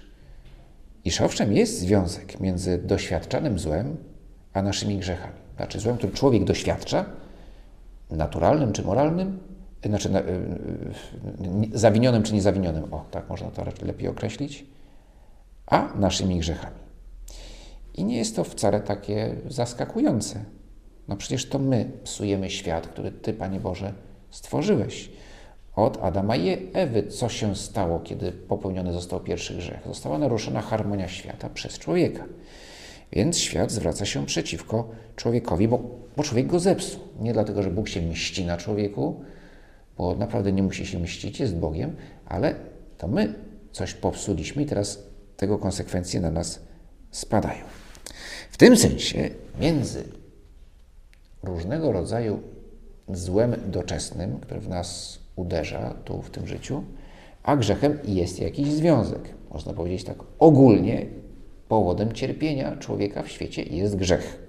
iż 1.05 1.21
owszem, 1.21 1.53
jest 1.53 1.79
związek 1.79 2.41
między 2.41 2.79
doświadczanym 2.79 3.59
złem 3.59 3.97
a 4.53 4.63
naszymi 4.63 4.99
grzechami. 4.99 5.39
Znaczy 5.57 5.81
złem, 5.81 5.97
który 5.97 6.13
człowiek 6.13 6.45
doświadcza, 6.45 7.05
naturalnym 8.11 8.73
czy 8.73 8.83
moralnym, 8.83 9.39
znaczy 9.87 10.09
y, 10.09 10.19
y, 11.75 11.79
zawinionym 11.79 12.23
czy 12.23 12.35
niezawinionym, 12.35 12.95
o 12.95 13.05
tak 13.11 13.29
można 13.29 13.51
to 13.51 13.65
lepiej 13.83 14.09
określić, 14.09 14.67
a 15.67 15.95
naszymi 15.95 16.39
grzechami. 16.39 16.77
I 17.95 18.05
nie 18.05 18.19
jest 18.19 18.37
to 18.37 18.45
wcale 18.45 18.81
takie 18.81 19.35
zaskakujące. 19.49 20.45
No 21.09 21.17
przecież 21.17 21.47
to 21.47 21.59
my 21.59 21.91
psujemy 22.05 22.51
świat, 22.51 22.87
który 22.87 23.13
Ty, 23.13 23.33
Panie 23.33 23.61
Boże, 23.61 23.93
stworzyłeś. 24.31 25.11
Od 25.77 25.99
Adama 26.03 26.37
i 26.37 26.69
Ewy, 26.73 27.03
co 27.03 27.29
się 27.29 27.57
stało, 27.57 28.01
kiedy 28.01 28.33
popełniony 28.33 28.93
został 28.93 29.21
pierwszy 29.21 29.55
grzech? 29.55 29.81
Została 29.87 30.19
naruszona 30.19 30.61
harmonia 30.61 31.09
świata 31.09 31.49
przez 31.55 31.79
człowieka. 31.79 32.25
Więc 33.13 33.39
świat 33.39 33.71
zwraca 33.71 34.07
się 34.07 34.27
przeciwko 34.27 34.89
człowiekowi, 35.17 35.69
bo, 35.69 35.81
bo 36.17 36.23
człowiek 36.23 36.47
go 36.47 36.61
zepsuł. 36.61 37.01
Nie 37.21 37.33
dlatego, 37.33 37.63
że 37.63 37.71
Bóg 37.71 37.89
się 37.89 38.03
mści 38.03 38.45
na 38.45 38.57
człowieku, 38.57 39.21
bo 39.99 40.15
naprawdę 40.15 40.53
nie 40.53 40.63
musi 40.63 40.87
się 40.87 40.99
mścić, 40.99 41.41
jest 41.41 41.57
Bogiem, 41.57 41.97
ale 42.27 42.55
to 42.99 43.09
my 43.09 43.35
coś 43.73 43.95
popsuliśmy 43.95 44.63
i 44.63 44.67
teraz 44.67 45.03
tego 45.37 45.59
konsekwencje 45.59 46.21
na 46.21 46.31
nas 46.31 46.61
spadają. 47.11 47.65
W 48.51 48.57
tym 48.57 48.77
sensie 48.77 49.31
między 49.61 50.18
różnego 51.43 51.93
rodzaju 51.93 52.41
złem 53.09 53.57
doczesnym, 53.67 54.41
które 54.41 54.61
w 54.61 54.69
nas 54.69 55.19
uderza 55.37 55.95
tu 56.05 56.23
w 56.23 56.31
tym 56.31 56.47
życiu, 56.47 56.83
a 57.43 57.57
grzechem 57.57 57.99
jest 58.05 58.41
jakiś 58.41 58.73
związek. 58.73 59.35
Można 59.51 59.73
powiedzieć 59.73 60.05
tak 60.05 60.19
ogólnie, 60.39 61.07
powodem 61.69 62.13
cierpienia 62.13 62.77
człowieka 62.77 63.23
w 63.23 63.29
świecie 63.29 63.63
jest 63.63 63.97
grzech. 63.97 64.49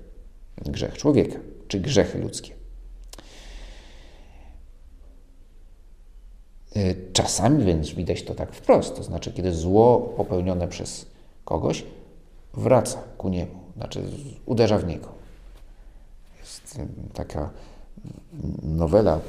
Grzech 0.65 0.97
człowieka, 0.97 1.39
czy 1.67 1.79
grzechy 1.79 2.19
ludzkie. 2.19 2.53
E, 6.75 6.95
czasami 7.13 7.65
więc 7.65 7.89
widać 7.89 8.23
to 8.23 8.35
tak 8.35 8.53
wprost, 8.53 8.95
to 8.95 9.03
znaczy, 9.03 9.33
kiedy 9.33 9.51
zło 9.51 10.13
popełnione 10.17 10.67
przez 10.67 11.05
kogoś 11.45 11.85
wraca 12.53 13.03
ku 13.17 13.29
niemu, 13.29 13.59
znaczy 13.75 14.03
uderza 14.45 14.77
w 14.77 14.87
niego. 14.87 15.18
Taka 17.13 17.49
nowela, 18.63 19.19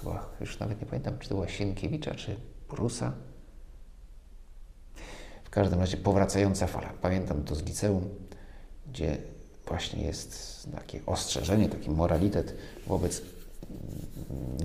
chyba 0.00 0.28
już 0.40 0.58
nawet 0.58 0.80
nie 0.80 0.86
pamiętam, 0.86 1.18
czy 1.18 1.28
to 1.28 1.34
była 1.34 1.48
Sienkiewicza, 1.48 2.14
czy 2.14 2.36
Prusa, 2.68 3.12
w 5.44 5.50
każdym 5.50 5.80
razie 5.80 5.96
powracająca 5.96 6.66
fala. 6.66 6.92
Pamiętam 7.02 7.44
to 7.44 7.54
z 7.54 7.62
liceum, 7.62 8.08
gdzie 8.86 9.16
właśnie 9.66 10.04
jest 10.04 10.68
takie 10.74 11.00
ostrzeżenie, 11.06 11.68
taki 11.68 11.90
moralitet 11.90 12.54
wobec 12.86 13.22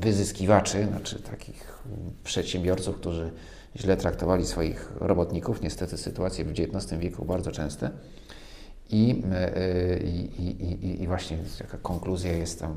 wyzyskiwaczy, 0.01 0.87
znaczy 0.87 1.21
takich 1.21 1.83
przedsiębiorców, 2.23 2.95
którzy 2.95 3.31
źle 3.75 3.97
traktowali 3.97 4.45
swoich 4.45 4.91
robotników. 4.99 5.61
Niestety 5.61 5.97
sytuacje 5.97 6.45
w 6.45 6.51
XIX 6.51 7.01
wieku 7.01 7.25
bardzo 7.25 7.51
częste. 7.51 7.91
I, 8.89 9.23
e, 9.33 9.99
i, 9.99 10.43
i, 10.43 11.03
i 11.03 11.07
właśnie 11.07 11.37
taka 11.59 11.77
konkluzja 11.77 12.33
jest 12.33 12.59
tam 12.59 12.75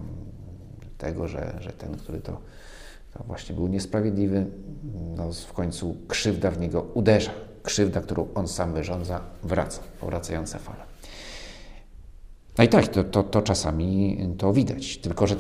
tego, 0.99 1.29
że, 1.29 1.57
że 1.61 1.73
ten, 1.73 1.97
który 1.97 2.21
to, 2.21 2.41
to 3.15 3.25
właśnie 3.25 3.55
był 3.55 3.69
niesprawiedliwy, 3.69 4.47
no 5.17 5.33
w 5.33 5.53
końcu 5.53 5.97
krzywda 6.09 6.51
w 6.51 6.61
niego 6.61 6.83
uderza 6.95 7.31
krzywda, 7.63 8.01
którą 8.01 8.29
on 8.35 8.49
sam 8.49 8.73
wyrządza, 8.75 9.21
wraca, 9.43 9.83
powracająca 10.01 10.59
fala. 10.59 10.87
No 12.59 12.65
i 12.65 12.69
tak, 12.69 12.89
to, 12.89 13.05
to, 13.05 13.23
to 13.23 13.43
czasami 13.43 14.19
to 14.39 14.53
widać, 14.53 14.99
tylko 14.99 15.27
że 15.27 15.37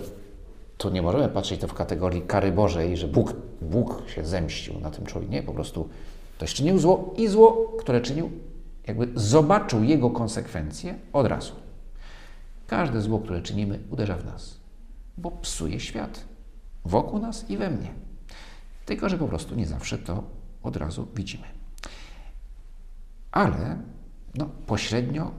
to 0.78 0.90
nie 0.90 1.02
możemy 1.02 1.28
patrzeć 1.28 1.60
to 1.60 1.68
w 1.68 1.74
kategorii 1.74 2.22
kary 2.22 2.52
Bożej, 2.52 2.96
że 2.96 3.08
Bóg, 3.08 3.32
Bóg 3.62 4.02
się 4.14 4.24
zemścił 4.24 4.80
na 4.80 4.90
tym 4.90 5.06
człowieku. 5.06 5.32
Nie, 5.32 5.42
po 5.42 5.52
prostu 5.52 5.88
ktoś 6.36 6.54
czynił 6.54 6.78
zło 6.78 7.14
i 7.16 7.28
zło, 7.28 7.72
które 7.78 8.00
czynił, 8.00 8.30
jakby 8.86 9.08
zobaczył 9.14 9.84
jego 9.84 10.10
konsekwencje 10.10 10.94
od 11.12 11.26
razu. 11.26 11.52
Każde 12.66 13.00
zło, 13.00 13.18
które 13.18 13.42
czynimy, 13.42 13.78
uderza 13.90 14.16
w 14.16 14.24
nas, 14.24 14.60
bo 15.18 15.30
psuje 15.30 15.80
świat 15.80 16.24
wokół 16.84 17.18
nas 17.18 17.50
i 17.50 17.56
we 17.56 17.70
mnie. 17.70 17.88
Tylko, 18.86 19.08
że 19.08 19.18
po 19.18 19.28
prostu 19.28 19.54
nie 19.54 19.66
zawsze 19.66 19.98
to 19.98 20.24
od 20.62 20.76
razu 20.76 21.08
widzimy. 21.14 21.44
Ale 23.32 23.78
no, 24.34 24.48
pośrednio 24.66 25.30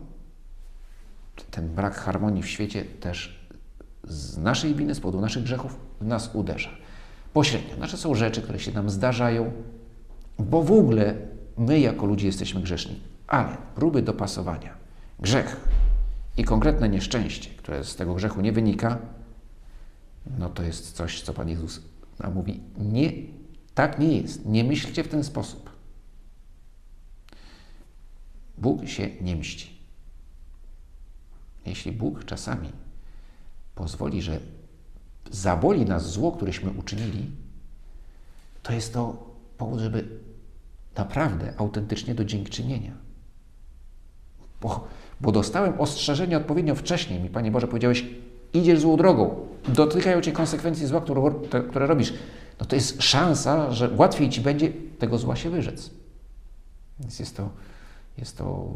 ten 1.51 1.69
brak 1.69 1.95
harmonii 1.95 2.43
w 2.43 2.47
świecie 2.47 2.85
też 2.85 3.47
z 4.03 4.37
naszej 4.37 4.75
winy, 4.75 4.95
z 4.95 4.99
powodu 4.99 5.21
naszych 5.21 5.43
grzechów 5.43 5.79
w 6.01 6.05
nas 6.05 6.35
uderza. 6.35 6.69
Pośrednio. 7.33 7.75
Znaczy 7.75 7.97
są 7.97 8.15
rzeczy, 8.15 8.41
które 8.41 8.59
się 8.59 8.71
nam 8.71 8.89
zdarzają, 8.89 9.51
bo 10.39 10.63
w 10.63 10.71
ogóle 10.71 11.15
my 11.57 11.79
jako 11.79 12.05
ludzie 12.05 12.27
jesteśmy 12.27 12.61
grzeszni. 12.61 12.99
Ale 13.33 13.57
próby 13.75 14.01
dopasowania, 14.01 14.77
grzech 15.19 15.69
i 16.37 16.43
konkretne 16.43 16.89
nieszczęście, 16.89 17.49
które 17.49 17.83
z 17.83 17.95
tego 17.95 18.13
grzechu 18.13 18.41
nie 18.41 18.51
wynika, 18.51 18.97
no 20.37 20.49
to 20.49 20.63
jest 20.63 20.91
coś, 20.91 21.21
co 21.21 21.33
Pan 21.33 21.49
Jezus 21.49 21.81
nam 22.19 22.33
mówi. 22.33 22.61
Nie, 22.77 23.11
tak 23.73 23.99
nie 23.99 24.17
jest. 24.17 24.45
Nie 24.45 24.63
myślcie 24.63 25.03
w 25.03 25.07
ten 25.07 25.23
sposób. 25.23 25.69
Bóg 28.57 28.87
się 28.87 29.09
nie 29.21 29.35
mści. 29.35 29.77
Jeśli 31.65 31.91
Bóg 31.91 32.25
czasami 32.25 32.71
pozwoli, 33.75 34.21
że 34.21 34.39
zaboli 35.31 35.85
nas 35.85 36.11
zło, 36.11 36.31
któreśmy 36.31 36.71
uczynili, 36.71 37.31
to 38.63 38.73
jest 38.73 38.93
to 38.93 39.33
powód, 39.57 39.79
żeby 39.79 40.19
naprawdę 40.95 41.53
autentycznie 41.57 42.15
do 42.15 42.25
dziękczynienia. 42.25 43.12
Bo, 44.63 44.87
bo 45.21 45.31
dostałem 45.31 45.81
ostrzeżenie 45.81 46.37
odpowiednio 46.37 46.75
wcześniej. 46.75 47.19
Mi, 47.19 47.29
Panie 47.29 47.51
Boże, 47.51 47.67
powiedziałeś, 47.67 48.05
idziesz 48.53 48.79
złą 48.79 48.97
drogą, 48.97 49.35
dotykają 49.67 50.21
Cię 50.21 50.31
konsekwencje 50.31 50.87
zła, 50.87 51.01
które, 51.01 51.21
które 51.69 51.87
robisz. 51.87 52.13
No 52.59 52.65
to 52.65 52.75
jest 52.75 53.01
szansa, 53.01 53.71
że 53.71 53.89
łatwiej 53.97 54.29
Ci 54.29 54.41
będzie 54.41 54.71
tego 54.99 55.17
zła 55.17 55.35
się 55.35 55.49
wyrzec. 55.49 55.89
Więc 56.99 57.19
jest 57.19 57.37
to 57.37 57.49
jest 58.17 58.37
to 58.37 58.73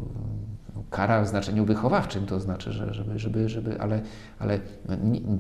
no, 0.76 0.84
kara 0.90 1.22
w 1.22 1.28
znaczeniu 1.28 1.66
wychowawczym, 1.66 2.26
to 2.26 2.40
znaczy, 2.40 2.72
że 2.72 2.94
żeby, 2.94 3.20
żeby, 3.20 3.50
żeby 3.50 3.82
ale, 3.82 4.02
ale 4.40 4.60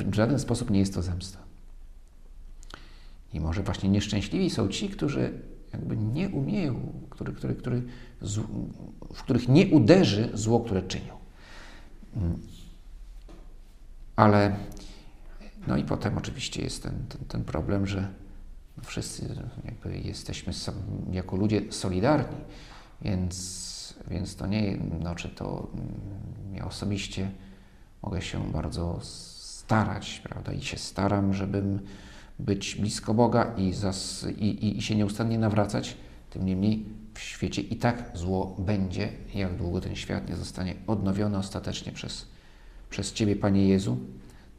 w 0.09 0.13
żaden 0.13 0.39
sposób 0.39 0.69
nie 0.69 0.79
jest 0.79 0.93
to 0.93 1.01
zemsta. 1.01 1.39
I 3.33 3.39
może 3.39 3.63
właśnie 3.63 3.89
nieszczęśliwi 3.89 4.49
są 4.49 4.67
ci, 4.67 4.89
którzy 4.89 5.33
jakby 5.73 5.97
nie 5.97 6.29
umieją, 6.29 6.75
który, 7.09 7.33
który, 7.33 7.55
który, 7.55 7.83
w 9.13 9.23
których 9.23 9.49
nie 9.49 9.67
uderzy 9.67 10.29
zło, 10.33 10.59
które 10.59 10.81
czynią. 10.81 11.17
Mm. 12.15 12.39
Ale 14.15 14.55
no 15.67 15.77
i 15.77 15.83
potem 15.83 16.17
oczywiście 16.17 16.61
jest 16.61 16.83
ten, 16.83 17.05
ten, 17.09 17.21
ten 17.27 17.43
problem, 17.43 17.87
że 17.87 18.07
wszyscy 18.83 19.35
jakby 19.65 19.97
jesteśmy 19.97 20.53
jako 21.11 21.35
ludzie 21.35 21.61
solidarni, 21.71 22.37
więc 23.01 23.67
więc 24.09 24.35
to 24.35 24.47
nie, 24.47 24.77
no, 24.99 25.15
czy 25.15 25.29
to 25.29 25.67
mm, 25.73 26.55
ja 26.55 26.65
osobiście 26.65 27.31
mogę 28.01 28.21
się 28.21 28.51
bardzo 28.51 28.99
starać, 29.01 30.21
prawda, 30.23 30.53
i 30.53 30.61
się 30.61 30.77
staram, 30.77 31.33
żebym 31.33 31.79
być 32.39 32.75
blisko 32.75 33.13
Boga 33.13 33.53
i, 33.57 33.73
zas, 33.73 34.25
i, 34.37 34.49
i, 34.49 34.77
i 34.77 34.81
się 34.81 34.95
nieustannie 34.95 35.39
nawracać, 35.39 35.97
tym 36.29 36.45
niemniej 36.45 36.85
w 37.17 37.21
świecie 37.21 37.61
i 37.61 37.75
tak 37.75 38.11
zło 38.13 38.55
będzie, 38.59 39.09
jak 39.35 39.55
długo 39.55 39.81
ten 39.81 39.95
świat 39.95 40.29
nie 40.29 40.35
zostanie 40.35 40.75
odnowiony 40.87 41.37
ostatecznie 41.37 41.91
przez, 41.91 42.25
przez 42.89 43.13
Ciebie, 43.13 43.35
Panie 43.35 43.67
Jezu. 43.67 43.97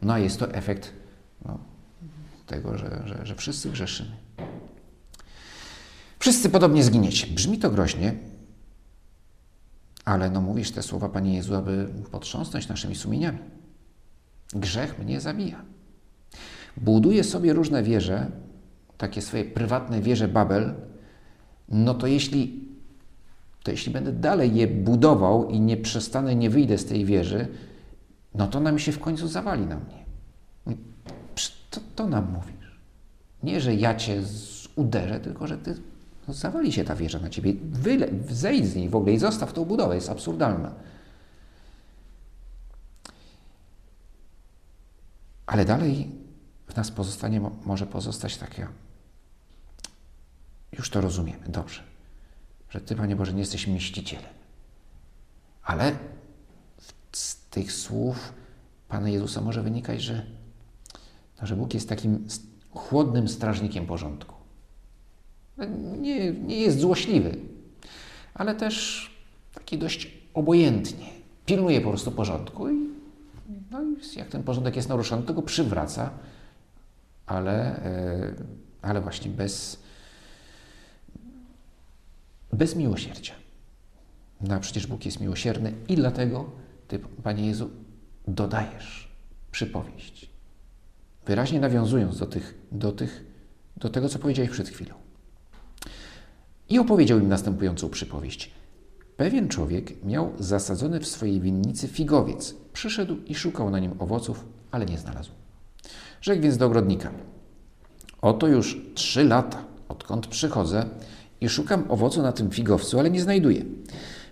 No 0.02 0.12
a 0.12 0.18
jest 0.18 0.38
to 0.38 0.52
efekt 0.52 0.92
no, 1.44 1.58
tego, 2.46 2.78
że, 2.78 3.02
że, 3.06 3.26
że 3.26 3.34
wszyscy 3.34 3.70
grzeszymy. 3.70 4.16
Wszyscy 6.18 6.50
podobnie 6.50 6.84
zginiecie. 6.84 7.26
Brzmi 7.26 7.58
to 7.58 7.70
groźnie, 7.70 8.14
ale 10.04 10.30
no 10.30 10.40
mówisz 10.40 10.70
te 10.70 10.82
słowa, 10.82 11.08
Panie 11.08 11.34
Jezu, 11.34 11.54
aby 11.54 11.88
potrząsnąć 12.10 12.68
naszymi 12.68 12.94
sumieniami. 12.94 13.38
Grzech 14.52 14.98
mnie 14.98 15.20
zabija. 15.20 15.64
Buduję 16.76 17.24
sobie 17.24 17.52
różne 17.52 17.82
wieże, 17.82 18.30
takie 18.98 19.22
swoje 19.22 19.44
prywatne 19.44 20.00
wieże 20.00 20.28
Babel, 20.28 20.74
no 21.68 21.94
to 21.94 22.07
jeśli, 22.07 22.68
to 23.62 23.70
jeśli 23.70 23.92
będę 23.92 24.12
dalej 24.12 24.54
je 24.54 24.66
budował 24.66 25.50
i 25.50 25.61
nie 25.61 25.76
przestanę, 25.76 26.35
nie 26.35 26.50
wyjdę 26.50 26.78
z 26.78 26.85
tej 26.85 27.04
wieży, 27.04 27.48
no 28.35 28.46
to 28.46 28.59
ona 28.59 28.72
mi 28.72 28.81
się 28.81 28.92
w 28.92 28.98
końcu 28.98 29.28
zawali 29.28 29.66
na 29.66 29.76
mnie. 29.76 30.04
To, 31.70 31.81
to 31.96 32.07
nam 32.07 32.33
mówisz. 32.33 32.78
Nie, 33.42 33.61
że 33.61 33.74
ja 33.74 33.94
cię 33.94 34.22
uderzę, 34.76 35.20
tylko 35.20 35.46
że 35.46 35.59
ty 35.59 35.74
no 36.28 36.35
zawali 36.35 36.72
się 36.72 36.85
ta 36.85 36.96
wieża 36.96 37.18
na 37.18 37.31
ciebie. 37.31 37.54
Wyle, 37.62 38.09
zejdź 38.31 38.66
z 38.66 38.76
niej 38.76 38.88
w 38.88 38.96
ogóle 38.96 39.12
i 39.12 39.18
zostaw 39.18 39.52
tą 39.52 39.64
budowę. 39.64 39.94
Jest 39.94 40.11
absurdalna. 40.11 40.74
Ale 45.46 45.64
dalej 45.64 46.11
w 46.66 46.76
nas 46.76 46.90
pozostanie, 46.90 47.40
może 47.64 47.87
pozostać 47.87 48.37
taka. 48.37 48.68
Już 50.78 50.90
to 50.90 51.00
rozumiemy, 51.00 51.48
dobrze. 51.48 51.82
Że 52.70 52.80
Ty, 52.80 52.96
Panie 52.96 53.16
Boże, 53.16 53.32
nie 53.32 53.40
jesteś 53.40 53.66
mścicielem. 53.66 54.30
Ale 55.62 55.96
z 57.12 57.36
tych 57.36 57.72
słów 57.72 58.32
Pana 58.88 59.08
Jezusa 59.08 59.40
może 59.40 59.62
wynikać, 59.62 60.02
że, 60.02 60.26
no, 61.40 61.46
że 61.46 61.56
Bóg 61.56 61.74
jest 61.74 61.88
takim 61.88 62.28
chłodnym 62.70 63.28
strażnikiem 63.28 63.86
porządku 63.86 64.38
nie, 66.00 66.32
nie 66.32 66.60
jest 66.60 66.78
złośliwy, 66.78 67.36
ale 68.34 68.54
też 68.54 69.08
taki 69.54 69.78
dość 69.78 70.10
obojętnie. 70.34 71.06
Pilnuje 71.46 71.80
po 71.80 71.88
prostu 71.88 72.10
porządku 72.10 72.68
i, 72.68 72.88
no 73.70 73.82
i 73.82 74.18
jak 74.18 74.28
ten 74.28 74.42
porządek 74.42 74.76
jest 74.76 74.88
naruszony, 74.88 75.22
to 75.22 75.34
go 75.34 75.42
przywraca, 75.42 76.10
ale, 77.26 77.84
e, 77.84 78.34
ale 78.82 79.00
właśnie 79.00 79.30
bez, 79.30 79.82
bez 82.58 82.76
miłosierdzia. 82.76 83.34
No 84.40 84.60
przecież 84.60 84.86
Bóg 84.86 85.04
jest 85.04 85.20
miłosierny 85.20 85.72
i 85.88 85.96
dlatego 85.96 86.50
Ty, 86.88 86.98
Panie 87.22 87.46
Jezu, 87.46 87.70
dodajesz 88.28 89.08
przypowieść. 89.52 90.30
Wyraźnie 91.26 91.60
nawiązując 91.60 92.18
do, 92.18 92.26
tych, 92.26 92.58
do, 92.72 92.92
tych, 92.92 93.24
do 93.76 93.88
tego, 93.88 94.08
co 94.08 94.18
powiedziałeś 94.18 94.50
przed 94.50 94.68
chwilą. 94.68 94.94
I 96.68 96.78
opowiedział 96.78 97.18
im 97.18 97.28
następującą 97.28 97.88
przypowieść. 97.88 98.50
Pewien 99.16 99.48
człowiek 99.48 100.04
miał 100.04 100.32
zasadzony 100.38 101.00
w 101.00 101.08
swojej 101.08 101.40
winnicy 101.40 101.88
figowiec. 101.88 102.54
Przyszedł 102.72 103.16
i 103.26 103.34
szukał 103.34 103.70
na 103.70 103.78
nim 103.78 103.92
owoców, 103.98 104.44
ale 104.70 104.86
nie 104.86 104.98
znalazł. 104.98 105.30
Rzekł 106.20 106.42
więc 106.42 106.56
do 106.56 106.66
ogrodnika: 106.66 107.10
Oto 108.22 108.46
już 108.46 108.80
trzy 108.94 109.24
lata, 109.24 109.64
odkąd 109.88 110.26
przychodzę 110.26 110.86
i 111.40 111.48
szukam 111.48 111.85
owocu 111.88 112.22
na 112.22 112.33
tym 112.33 112.51
figowcu, 112.51 112.98
ale 112.98 113.11
nie 113.11 113.22
znajduję. 113.22 113.64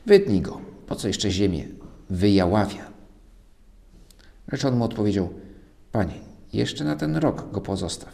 Wytnij 0.06 0.40
go, 0.40 0.60
po 0.86 0.96
co 0.96 1.08
jeszcze 1.08 1.30
ziemię 1.30 1.68
wyjaławia? 2.10 2.90
Lecz 4.52 4.64
on 4.64 4.76
mu 4.76 4.84
odpowiedział: 4.84 5.28
Panie, 5.92 6.20
jeszcze 6.52 6.84
na 6.84 6.96
ten 6.96 7.16
rok 7.16 7.50
go 7.50 7.60
pozostaw, 7.60 8.12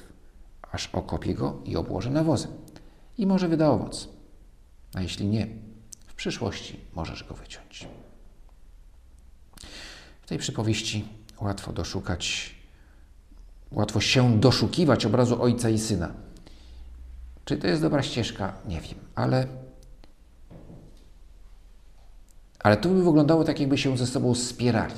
aż 0.73 0.91
okopię 0.93 1.35
go 1.35 1.59
i 1.65 1.77
obłożę 1.77 2.11
nawozem 2.11 2.51
i 3.19 3.27
może 3.27 3.49
wyda 3.49 3.71
owoc. 3.71 4.09
A 4.95 5.01
jeśli 5.01 5.27
nie, 5.27 5.47
w 6.07 6.15
przyszłości 6.15 6.81
możesz 6.95 7.25
go 7.25 7.35
wyciąć. 7.35 7.89
W 10.23 10.27
tej 10.27 10.39
przypowieści 10.39 11.05
łatwo 11.41 11.73
doszukać, 11.73 12.55
łatwo 13.73 14.01
się 14.01 14.41
doszukiwać 14.41 15.07
obrazu 15.07 15.43
ojca 15.43 15.71
i 15.71 15.79
syna. 15.79 16.13
Czy 17.45 17.57
to 17.57 17.67
jest 17.67 17.83
dobra 17.83 18.03
ścieżka? 18.03 18.55
Nie 18.69 18.81
wiem, 18.81 18.99
ale, 19.15 19.47
ale 22.59 22.77
to 22.77 22.89
by 22.89 23.05
wyglądało 23.05 23.45
tak, 23.45 23.61
jakby 23.61 23.79
się 23.79 23.99
ze 23.99 24.07
sobą 24.07 24.35
spierali. 24.35 24.95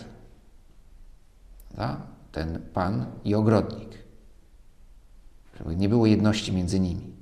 Ten 2.33 2.61
pan 2.73 3.07
i 3.25 3.35
ogrodnik. 3.35 3.89
Żeby 5.59 5.77
nie 5.77 5.89
było 5.89 6.07
jedności 6.07 6.53
między 6.53 6.81
nimi. 6.81 7.13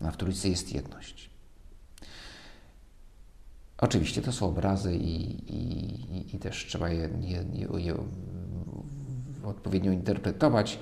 A 0.00 0.10
w 0.10 0.16
Trójcy 0.16 0.48
jest 0.48 0.74
jedność. 0.74 1.30
Oczywiście 3.78 4.22
to 4.22 4.32
są 4.32 4.46
obrazy 4.46 4.96
i, 4.96 5.22
i, 5.54 6.36
i 6.36 6.38
też 6.38 6.66
trzeba 6.66 6.88
je, 6.88 7.08
je, 7.20 7.44
je, 7.52 7.68
je 7.80 7.96
odpowiednio 9.44 9.92
interpretować, 9.92 10.78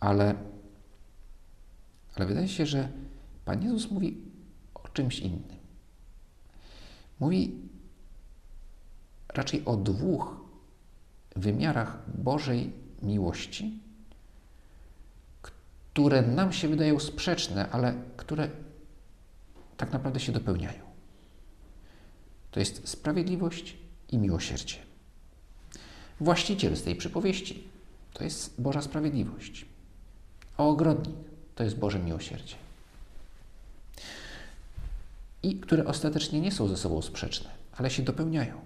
ale, 0.00 0.34
ale 2.14 2.26
wydaje 2.26 2.48
się, 2.48 2.66
że 2.66 2.88
Pan 3.44 3.62
Jezus 3.62 3.90
mówi 3.90 4.16
o 4.74 4.88
czymś 4.88 5.18
innym. 5.18 5.56
Mówi 7.20 7.60
raczej 9.34 9.64
o 9.64 9.76
dwóch 9.76 10.36
wymiarach 11.36 12.10
Bożej 12.20 12.72
miłości, 13.02 13.78
które 15.42 16.22
nam 16.22 16.52
się 16.52 16.68
wydają 16.68 17.00
sprzeczne, 17.00 17.70
ale 17.70 17.94
które 18.16 18.50
tak 19.76 19.92
naprawdę 19.92 20.20
się 20.20 20.32
dopełniają. 20.32 20.82
To 22.50 22.60
jest 22.60 22.88
sprawiedliwość 22.88 23.76
i 24.08 24.18
miłosierdzie. 24.18 24.76
Właściciel 26.20 26.76
z 26.76 26.82
tej 26.82 26.96
przypowieści 26.96 27.68
to 28.12 28.24
jest 28.24 28.60
Boża 28.60 28.82
sprawiedliwość, 28.82 29.66
a 30.56 30.64
ogrodnik 30.64 31.31
to 31.54 31.64
jest 31.64 31.76
Boże 31.76 31.98
miłosierdzie. 31.98 32.54
I 35.42 35.56
które 35.56 35.84
ostatecznie 35.84 36.40
nie 36.40 36.52
są 36.52 36.68
ze 36.68 36.76
sobą 36.76 37.02
sprzeczne, 37.02 37.50
ale 37.76 37.90
się 37.90 38.02
dopełniają. 38.02 38.60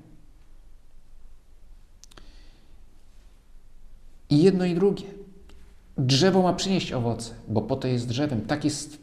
I 4.31 4.43
jedno 4.43 4.65
i 4.65 4.75
drugie. 4.75 5.05
Drzewo 5.99 6.43
ma 6.43 6.53
przynieść 6.53 6.93
owoce, 6.93 7.35
bo 7.49 7.63
po 7.63 7.77
to 7.77 7.89
jest 7.89 8.09
drzewem. 8.09 8.41
Tak 8.41 8.65
jest, 8.65 8.99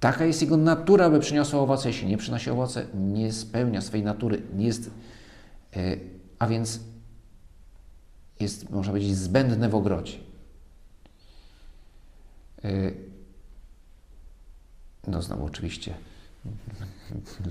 taka 0.00 0.24
jest 0.24 0.42
jego 0.42 0.56
natura, 0.56 1.10
by 1.10 1.20
przyniosło 1.20 1.62
owoce. 1.62 1.88
Jeśli 1.88 2.08
nie 2.08 2.16
przynosi 2.16 2.50
owoce, 2.50 2.86
nie 2.94 3.32
spełnia 3.32 3.80
swojej 3.80 4.04
natury. 4.04 4.42
Jest, 4.58 4.90
e, 5.76 5.96
a 6.38 6.46
więc 6.46 6.80
jest, 8.40 8.70
można 8.70 8.92
powiedzieć, 8.92 9.16
zbędne 9.16 9.68
w 9.68 9.74
ogrodzie. 9.74 10.18
E, 12.64 12.92
no 15.06 15.22
znowu 15.22 15.44
oczywiście 15.44 15.94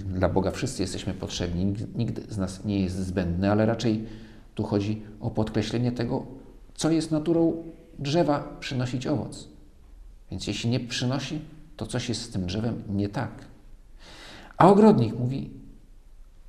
dla 0.06 0.30
Boga 0.30 0.52
wszyscy 0.52 0.82
jesteśmy 0.82 1.13
potrzebni, 1.13 1.76
nikt 1.95 2.32
z 2.32 2.38
nas 2.38 2.65
nie 2.65 2.80
jest 2.80 2.95
zbędny, 2.95 3.52
ale 3.52 3.65
raczej 3.65 4.06
tu 4.56 4.63
chodzi 4.63 5.02
o 5.19 5.32
podkreślenie 5.32 5.91
tego, 5.91 6.26
co 6.76 6.91
jest 6.91 7.12
naturą 7.12 7.63
drzewa 7.99 8.58
przynosić 8.60 9.08
owoc. 9.08 9.47
Więc 10.32 10.47
jeśli 10.47 10.69
nie 10.69 10.80
przynosi, 10.80 11.41
to 11.78 11.88
coś 11.88 12.10
jest 12.10 12.21
z 12.21 12.30
tym 12.30 12.45
drzewem 12.45 12.84
nie 12.89 13.10
tak. 13.10 13.32
A 14.58 14.69
ogrodnik 14.69 15.19
mówi, 15.19 15.49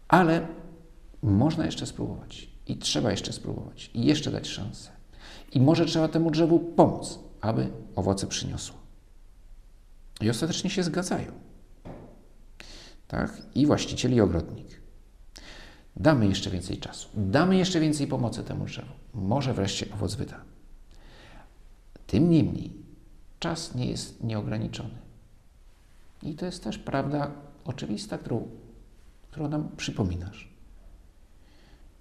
ale 0.09 0.47
można 1.23 1.67
jeszcze 1.67 1.87
spróbować 1.87 2.49
i 2.67 2.77
trzeba 2.77 3.11
jeszcze 3.11 3.33
spróbować 3.33 3.91
i 3.95 4.05
jeszcze 4.05 4.31
dać 4.31 4.49
szansę. 4.49 4.91
I 5.53 5.61
może 5.61 5.87
trzeba 5.87 6.09
temu 6.09 6.31
drzewu 6.31 6.59
pomóc, 6.59 7.19
aby 7.45 7.71
owoce 7.97 8.27
przyniosło. 8.27 8.77
I 10.21 10.31
ostatecznie 10.31 10.71
się 10.71 10.83
zgadzają. 10.83 11.33
Tak? 13.09 13.43
I 13.55 13.67
właściciel 13.67 14.15
i 14.15 14.21
ogrodnik. 14.21 14.81
Damy 15.97 16.27
jeszcze 16.27 16.51
więcej 16.51 16.79
czasu, 16.79 17.09
damy 17.15 17.57
jeszcze 17.57 17.81
więcej 17.81 18.07
pomocy 18.07 18.45
temu 18.45 18.65
drzewu. 18.65 18.93
Może 19.15 19.55
wreszcie 19.55 19.87
owoc 19.95 20.15
wyda. 20.15 20.41
Tym 22.07 22.31
niemniej 22.31 22.73
czas 23.41 23.75
nie 23.75 23.87
jest 23.87 24.25
nieograniczony. 24.25 24.99
I 26.23 26.35
to 26.35 26.47
jest 26.47 26.65
też 26.65 26.79
prawda 26.79 27.31
oczywista, 27.65 28.19
którą, 28.19 28.49
którą 29.31 29.49
nam 29.49 29.69
przypominasz. 29.77 30.49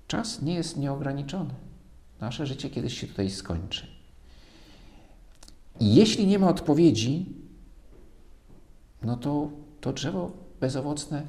Czas 0.08 0.42
nie 0.42 0.54
jest 0.54 0.78
nieograniczony. 0.78 1.54
Nasze 2.20 2.48
życie 2.48 2.70
kiedyś 2.70 3.00
się 3.00 3.08
tutaj 3.08 3.30
skończy. 3.30 4.03
I 5.80 5.96
jeśli 5.96 6.28
nie 6.28 6.40
ma 6.40 6.50
odpowiedzi, 6.50 7.26
no 9.02 9.18
to 9.18 9.50
to 9.82 9.94
drzewo 9.94 10.32
bezowocne 10.60 11.28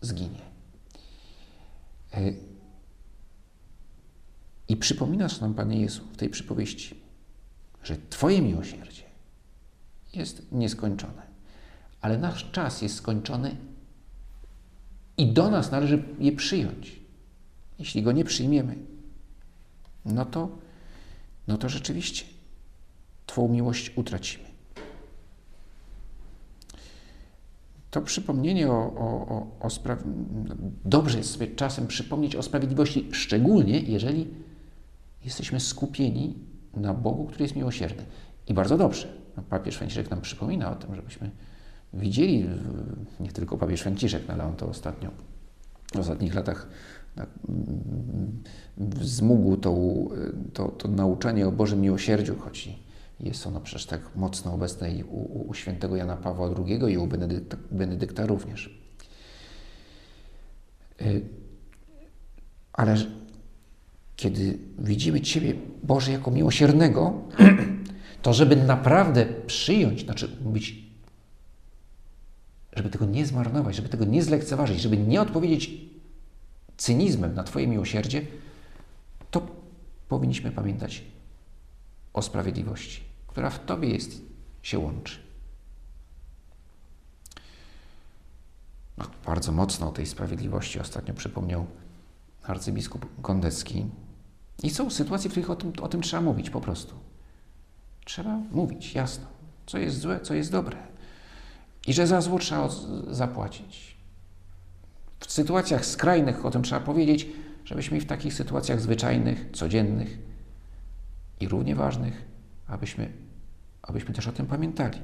zginie. 0.00 0.40
E, 2.14 2.32
I 4.68 4.76
przypominasz 4.76 5.40
nam, 5.40 5.54
Panie 5.54 5.80
Jezu, 5.80 6.02
w 6.12 6.16
tej 6.16 6.28
przypowieści, 6.28 7.00
że 7.82 7.96
Twoje 8.10 8.42
miłosierdzie 8.42 9.02
jest 10.14 10.52
nieskończone, 10.52 11.22
ale 12.00 12.18
nasz 12.18 12.50
czas 12.50 12.82
jest 12.82 12.94
skończony 12.94 13.56
i 15.16 15.32
do 15.32 15.50
nas 15.50 15.70
należy 15.70 16.04
je 16.18 16.32
przyjąć. 16.32 17.00
Jeśli 17.78 18.02
go 18.02 18.12
nie 18.12 18.24
przyjmiemy, 18.24 18.76
no 20.04 20.24
to, 20.24 20.58
no 21.48 21.58
to 21.58 21.68
rzeczywiście 21.68 22.24
Twą 23.32 23.48
miłość 23.48 23.92
utracimy. 23.96 24.44
to 27.90 28.02
przypomnienie 28.02 28.70
o, 28.70 28.94
o, 28.96 29.06
o, 29.60 29.66
o 29.66 29.96
dobrze 30.84 31.18
jest 31.18 31.30
sobie 31.30 31.46
czasem 31.46 31.86
przypomnieć 31.86 32.36
o 32.36 32.42
sprawiedliwości, 32.42 33.08
szczególnie 33.12 33.80
jeżeli 33.80 34.28
jesteśmy 35.24 35.60
skupieni 35.60 36.34
na 36.76 36.94
Bogu, 36.94 37.24
który 37.24 37.42
jest 37.42 37.56
miłosierny. 37.56 38.04
I 38.46 38.54
bardzo 38.54 38.78
dobrze. 38.78 39.08
No, 39.36 39.42
papież 39.42 39.76
Franciszek 39.76 40.10
nam 40.10 40.20
przypomina 40.20 40.72
o 40.72 40.74
tym, 40.74 40.94
żebyśmy 40.94 41.30
widzieli, 41.94 42.46
nie 43.20 43.32
tylko 43.32 43.58
papież 43.58 43.80
Franciszek, 43.80 44.22
no, 44.28 44.34
ale 44.34 44.44
on 44.44 44.56
to 44.56 44.68
ostatnio, 44.68 45.10
w 45.94 45.98
ostatnich 45.98 46.34
latach 46.34 46.68
tak, 47.14 47.28
wzmógł 48.76 49.56
to, 49.56 49.74
to, 50.52 50.68
to 50.68 50.88
nauczanie 50.88 51.48
o 51.48 51.52
Bożym 51.52 51.80
miłosierdziu, 51.80 52.36
choć 52.38 52.82
jest 53.22 53.46
ono 53.46 53.60
przecież 53.60 53.86
tak 53.86 54.16
mocno 54.16 54.54
obecne 54.54 54.92
i 54.92 55.04
u, 55.04 55.48
u 55.48 55.54
świętego 55.54 55.96
Jana 55.96 56.16
Pawła 56.16 56.48
II 56.66 56.92
i 56.92 56.98
u 56.98 57.06
Benedykta, 57.06 57.56
Benedykta 57.70 58.26
również. 58.26 58.80
Y, 61.02 61.22
ale 62.72 62.96
kiedy 64.16 64.58
widzimy 64.78 65.20
Ciebie, 65.20 65.54
Boże, 65.82 66.12
jako 66.12 66.30
miłosiernego, 66.30 67.22
to 68.22 68.32
żeby 68.32 68.56
naprawdę 68.56 69.26
przyjąć, 69.46 70.04
znaczy 70.04 70.28
być, 70.28 70.76
żeby 72.72 72.90
tego 72.90 73.06
nie 73.06 73.26
zmarnować, 73.26 73.76
żeby 73.76 73.88
tego 73.88 74.04
nie 74.04 74.22
zlekceważyć, 74.22 74.80
żeby 74.80 74.96
nie 74.96 75.20
odpowiedzieć 75.20 75.70
cynizmem 76.76 77.34
na 77.34 77.44
Twoje 77.44 77.66
miłosierdzie, 77.66 78.22
to 79.30 79.46
powinniśmy 80.08 80.50
pamiętać 80.50 81.02
o 82.12 82.22
sprawiedliwości 82.22 83.11
która 83.32 83.50
w 83.50 83.64
Tobie 83.64 83.88
jest, 83.88 84.22
się 84.62 84.78
łączy. 84.78 85.18
No, 88.98 89.04
bardzo 89.26 89.52
mocno 89.52 89.88
o 89.88 89.92
tej 89.92 90.06
sprawiedliwości 90.06 90.80
ostatnio 90.80 91.14
przypomniał 91.14 91.66
arcybiskup 92.42 93.06
Kondecki. 93.22 93.86
I 94.62 94.70
są 94.70 94.90
sytuacje, 94.90 95.30
w 95.30 95.32
których 95.32 95.50
o 95.50 95.56
tym, 95.56 95.72
o 95.82 95.88
tym 95.88 96.02
trzeba 96.02 96.22
mówić 96.22 96.50
po 96.50 96.60
prostu. 96.60 96.94
Trzeba 98.04 98.38
mówić 98.50 98.94
jasno, 98.94 99.26
co 99.66 99.78
jest 99.78 99.98
złe, 99.98 100.20
co 100.20 100.34
jest 100.34 100.52
dobre. 100.52 100.76
I 101.86 101.92
że 101.92 102.06
za 102.06 102.20
zło 102.20 102.38
trzeba 102.38 102.68
zapłacić. 103.10 103.96
W 105.20 105.32
sytuacjach 105.32 105.86
skrajnych 105.86 106.46
o 106.46 106.50
tym 106.50 106.62
trzeba 106.62 106.80
powiedzieć, 106.80 107.26
żebyśmy 107.64 108.00
w 108.00 108.06
takich 108.06 108.34
sytuacjach 108.34 108.80
zwyczajnych, 108.80 109.50
codziennych 109.52 110.18
i 111.40 111.48
równie 111.48 111.74
ważnych 111.74 112.31
abyśmy, 112.66 113.12
abyśmy 113.82 114.14
też 114.14 114.28
o 114.28 114.32
tym 114.32 114.46
pamiętali. 114.46 114.98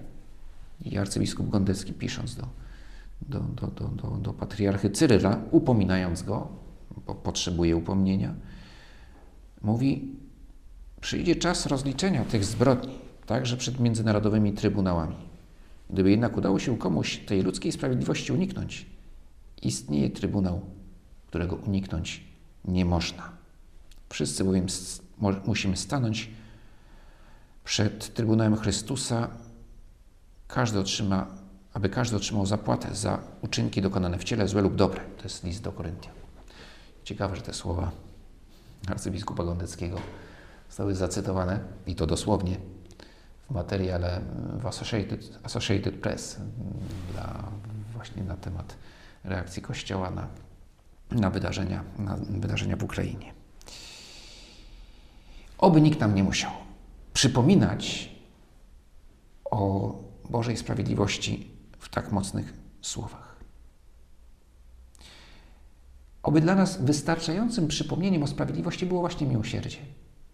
I 0.85 0.99
arcybiskup 0.99 1.49
Gondecki 1.49 1.93
pisząc 1.93 2.35
do, 2.37 2.49
do, 3.23 3.41
do, 3.41 3.67
do, 3.67 3.89
do, 3.89 4.11
do 4.17 4.33
patriarchy 4.33 4.91
Cyryla, 4.91 5.41
upominając 5.51 6.23
go, 6.23 6.49
bo 7.07 7.15
potrzebuje 7.15 7.77
upomnienia, 7.77 8.35
mówi, 9.63 10.17
przyjdzie 11.01 11.37
czas 11.37 11.67
rozliczenia 11.67 12.25
tych 12.25 12.45
zbrodni, 12.45 12.99
także 13.27 13.57
przed 13.57 13.81
międzynarodowymi 13.81 14.53
trybunałami. 14.53 15.17
Gdyby 15.91 16.11
jednak 16.11 16.37
udało 16.37 16.59
się 16.59 16.79
komuś 16.79 17.17
tej 17.17 17.43
ludzkiej 17.43 17.73
sprawiedliwości 17.73 18.33
uniknąć, 18.33 18.87
istnieje 19.63 20.11
trybunał, 20.11 20.61
którego 21.27 21.57
uniknąć 21.57 22.25
nie 22.65 22.85
można. 22.85 23.33
Wszyscy 24.09 24.45
bowiem 24.45 24.67
musimy 25.47 25.77
stanąć 25.77 26.31
przed 27.69 28.15
Trybunałem 28.15 28.57
Chrystusa 28.57 29.29
każdy 30.47 30.79
otrzyma, 30.79 31.27
aby 31.75 31.89
każdy 31.89 32.17
otrzymał 32.17 32.47
zapłatę 32.47 32.95
za 32.95 33.19
uczynki 33.43 33.83
dokonane 33.83 34.19
w 34.19 34.25
ciele, 34.25 34.49
złe 34.49 34.63
lub 34.63 34.77
dobre. 34.77 35.01
To 35.17 35.23
jest 35.25 35.45
list 35.45 35.63
do 35.63 35.73
Koryntian. 35.73 36.15
Ciekawe, 37.05 37.37
że 37.37 37.43
te 37.43 37.55
słowa 37.55 37.91
arcybiskupa 38.89 39.45
Gondeckiego 39.45 39.99
zostały 40.69 40.95
zacytowane, 40.95 41.61
i 41.87 41.95
to 41.95 42.07
dosłownie, 42.07 42.57
w 43.51 43.55
materiale 43.55 44.21
w 44.61 44.67
Associated, 44.67 45.39
Associated 45.43 45.95
Press 45.95 46.41
dla, 47.13 47.45
właśnie 47.93 48.23
na 48.23 48.37
temat 48.37 48.77
reakcji 49.25 49.63
Kościoła 49.63 50.11
na, 50.11 50.27
na, 51.11 51.31
wydarzenia, 51.31 51.85
na 51.99 52.17
wydarzenia 52.17 52.77
w 52.77 52.83
Ukrainie. 52.83 53.33
Oby 55.59 55.81
nikt 55.81 56.01
nam 56.01 56.15
nie 56.15 56.25
musiał 56.25 56.68
przypominać 57.19 58.11
o 59.51 59.95
Bożej 60.31 60.57
sprawiedliwości 60.57 61.51
w 61.79 61.89
tak 61.89 62.13
mocnych 62.13 62.55
słowach. 62.83 63.37
Oby 66.23 66.41
dla 66.41 66.55
nas 66.55 66.83
wystarczającym 66.83 67.69
przypomnieniem 67.69 68.23
o 68.23 68.27
sprawiedliwości 68.27 68.87
było 68.87 69.01
właśnie 69.01 69.27
miłosierdzie. 69.27 69.79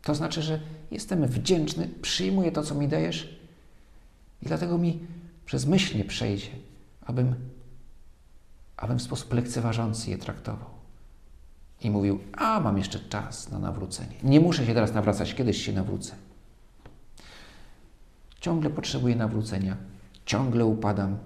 To 0.02 0.14
znaczy, 0.14 0.42
że 0.42 0.60
jestem 0.90 1.26
wdzięczny, 1.26 1.88
przyjmuję 2.02 2.52
to, 2.52 2.62
co 2.62 2.74
mi 2.74 2.88
dajesz 2.88 3.38
i 4.42 4.46
dlatego 4.46 4.78
mi 4.78 5.06
przez 5.46 5.66
myśl 5.66 5.98
nie 5.98 6.04
przejdzie, 6.04 6.50
abym, 7.06 7.34
abym 8.76 8.98
w 8.98 9.02
sposób 9.02 9.32
lekceważący 9.32 10.10
je 10.10 10.18
traktował. 10.18 10.70
I 11.80 11.90
mówił, 11.90 12.20
a 12.32 12.60
mam 12.60 12.78
jeszcze 12.78 13.00
czas 13.00 13.50
na 13.50 13.58
nawrócenie. 13.58 14.14
Nie 14.22 14.40
muszę 14.40 14.66
się 14.66 14.74
teraz 14.74 14.94
nawracać, 14.94 15.34
kiedyś 15.34 15.64
się 15.64 15.72
nawrócę. 15.72 16.23
Ciągle 18.44 18.70
potrzebuję 18.70 19.16
nawrócenia, 19.16 19.76
ciągle 20.26 20.64
upadam, 20.64 21.18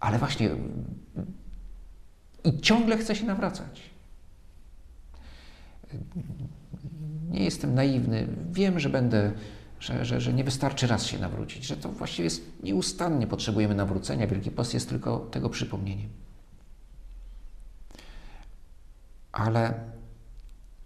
ale 0.00 0.18
właśnie 0.18 0.50
i 2.44 2.60
ciągle 2.60 2.96
chcę 2.96 3.16
się 3.16 3.24
nawracać. 3.24 3.90
Nie 7.30 7.44
jestem 7.44 7.74
naiwny. 7.74 8.28
Wiem, 8.52 8.80
że 8.80 8.88
będę, 8.88 9.32
że, 9.80 10.04
że, 10.04 10.20
że 10.20 10.32
nie 10.32 10.44
wystarczy 10.44 10.86
raz 10.86 11.06
się 11.06 11.18
nawrócić, 11.18 11.64
że 11.64 11.76
to 11.76 11.88
właściwie 11.88 12.24
jest 12.24 12.62
nieustannie 12.62 13.26
potrzebujemy 13.26 13.74
nawrócenia. 13.74 14.26
Wielki 14.26 14.50
Post 14.50 14.74
jest 14.74 14.88
tylko 14.88 15.18
tego 15.18 15.50
przypomnieniem. 15.50 16.08
Ale, 19.32 19.74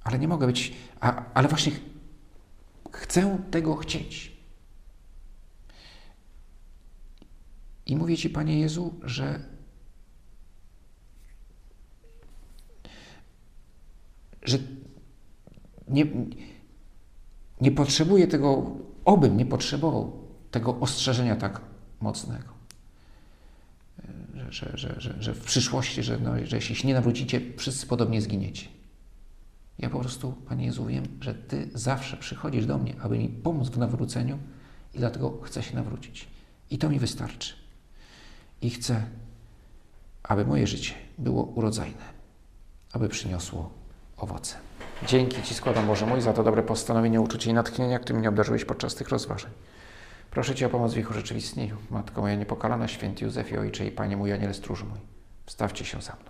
ale 0.05 0.19
nie 0.19 0.29
mogę 0.29 0.47
być, 0.47 0.73
a, 1.01 1.25
ale 1.35 1.49
właśnie 1.49 1.73
chcę 2.93 3.39
tego 3.51 3.77
chcieć. 3.77 4.40
I 7.91 7.97
mówię 7.97 8.17
Ci, 8.17 8.31
Panie 8.31 8.61
Jezu, 8.61 8.95
że 9.03 9.41
że 14.43 14.59
nie, 15.89 16.07
nie 17.61 17.73
potrzebuję 17.73 18.27
tego, 18.27 18.77
obym 19.05 19.37
nie 19.37 19.47
potrzebował 19.47 20.29
tego 20.51 20.81
ostrzeżenia 20.81 21.37
tak 21.37 21.61
mocnego. 22.01 22.49
Że, 24.51 24.73
że, 24.75 25.01
że, 25.01 25.23
że, 25.23 25.35
w 25.35 25.45
przyszłości, 25.45 26.03
że, 26.03 26.19
no, 26.19 26.47
że 26.47 26.57
jeśli 26.57 26.75
się 26.77 26.89
nie 26.89 26.95
nawrócicie, 26.95 27.41
wszyscy 27.57 27.87
podobnie 27.87 28.21
zginiecie. 28.23 28.69
Ja 29.79 29.91
po 29.91 30.01
prostu, 30.01 30.33
Panie 30.33 30.67
Jezu, 30.67 30.87
wiem, 30.87 31.05
że 31.21 31.35
Ty 31.35 31.71
zawsze 31.75 32.17
przychodzisz 32.17 32.67
do 32.67 32.79
mnie, 32.79 32.95
aby 33.01 33.19
mi 33.19 33.29
pomóc 33.29 33.69
w 33.69 33.79
nawróceniu 33.79 34.39
i 34.95 34.99
dlatego 34.99 35.41
chcę 35.43 35.63
się 35.63 35.75
nawrócić. 35.75 36.29
I 36.71 36.79
to 36.79 36.89
mi 36.89 36.99
wystarczy. 36.99 37.60
I 38.63 38.71
chcę, 38.71 39.03
aby 40.23 40.45
moje 40.45 40.67
życie 40.67 40.95
było 41.19 41.43
urodzajne, 41.43 42.05
aby 42.93 43.09
przyniosło 43.09 43.71
owoce. 44.17 44.57
Dzięki 45.07 45.43
Ci 45.43 45.55
składam, 45.55 45.87
Boże 45.87 46.07
mój, 46.07 46.21
za 46.21 46.33
to 46.33 46.45
dobre 46.45 46.63
postanowienie, 46.63 47.21
uczucie 47.21 47.51
i 47.51 47.55
natchnienia, 47.55 47.99
którym 47.99 48.21
mnie 48.21 48.29
obdarzyłeś 48.29 48.65
podczas 48.65 48.95
tych 48.95 49.09
rozważań. 49.09 49.51
Proszę 50.31 50.55
Cię 50.55 50.67
o 50.67 50.71
pomoc 50.71 50.95
w 50.95 50.99
ich 50.99 51.11
urzeczywistnieniu. 51.11 51.77
Matko 51.91 52.21
moja 52.21 52.35
niepokalana, 52.35 52.89
święty 52.89 53.25
Józefie, 53.25 53.59
Ojcze 53.59 53.87
i 53.87 53.91
Panie 53.91 54.17
mój, 54.17 54.33
Aniele 54.33 54.55
stróż 54.55 54.83
mój, 54.83 54.99
wstawcie 55.47 55.85
się 55.85 56.03
za 56.03 56.13
mną. 56.13 56.30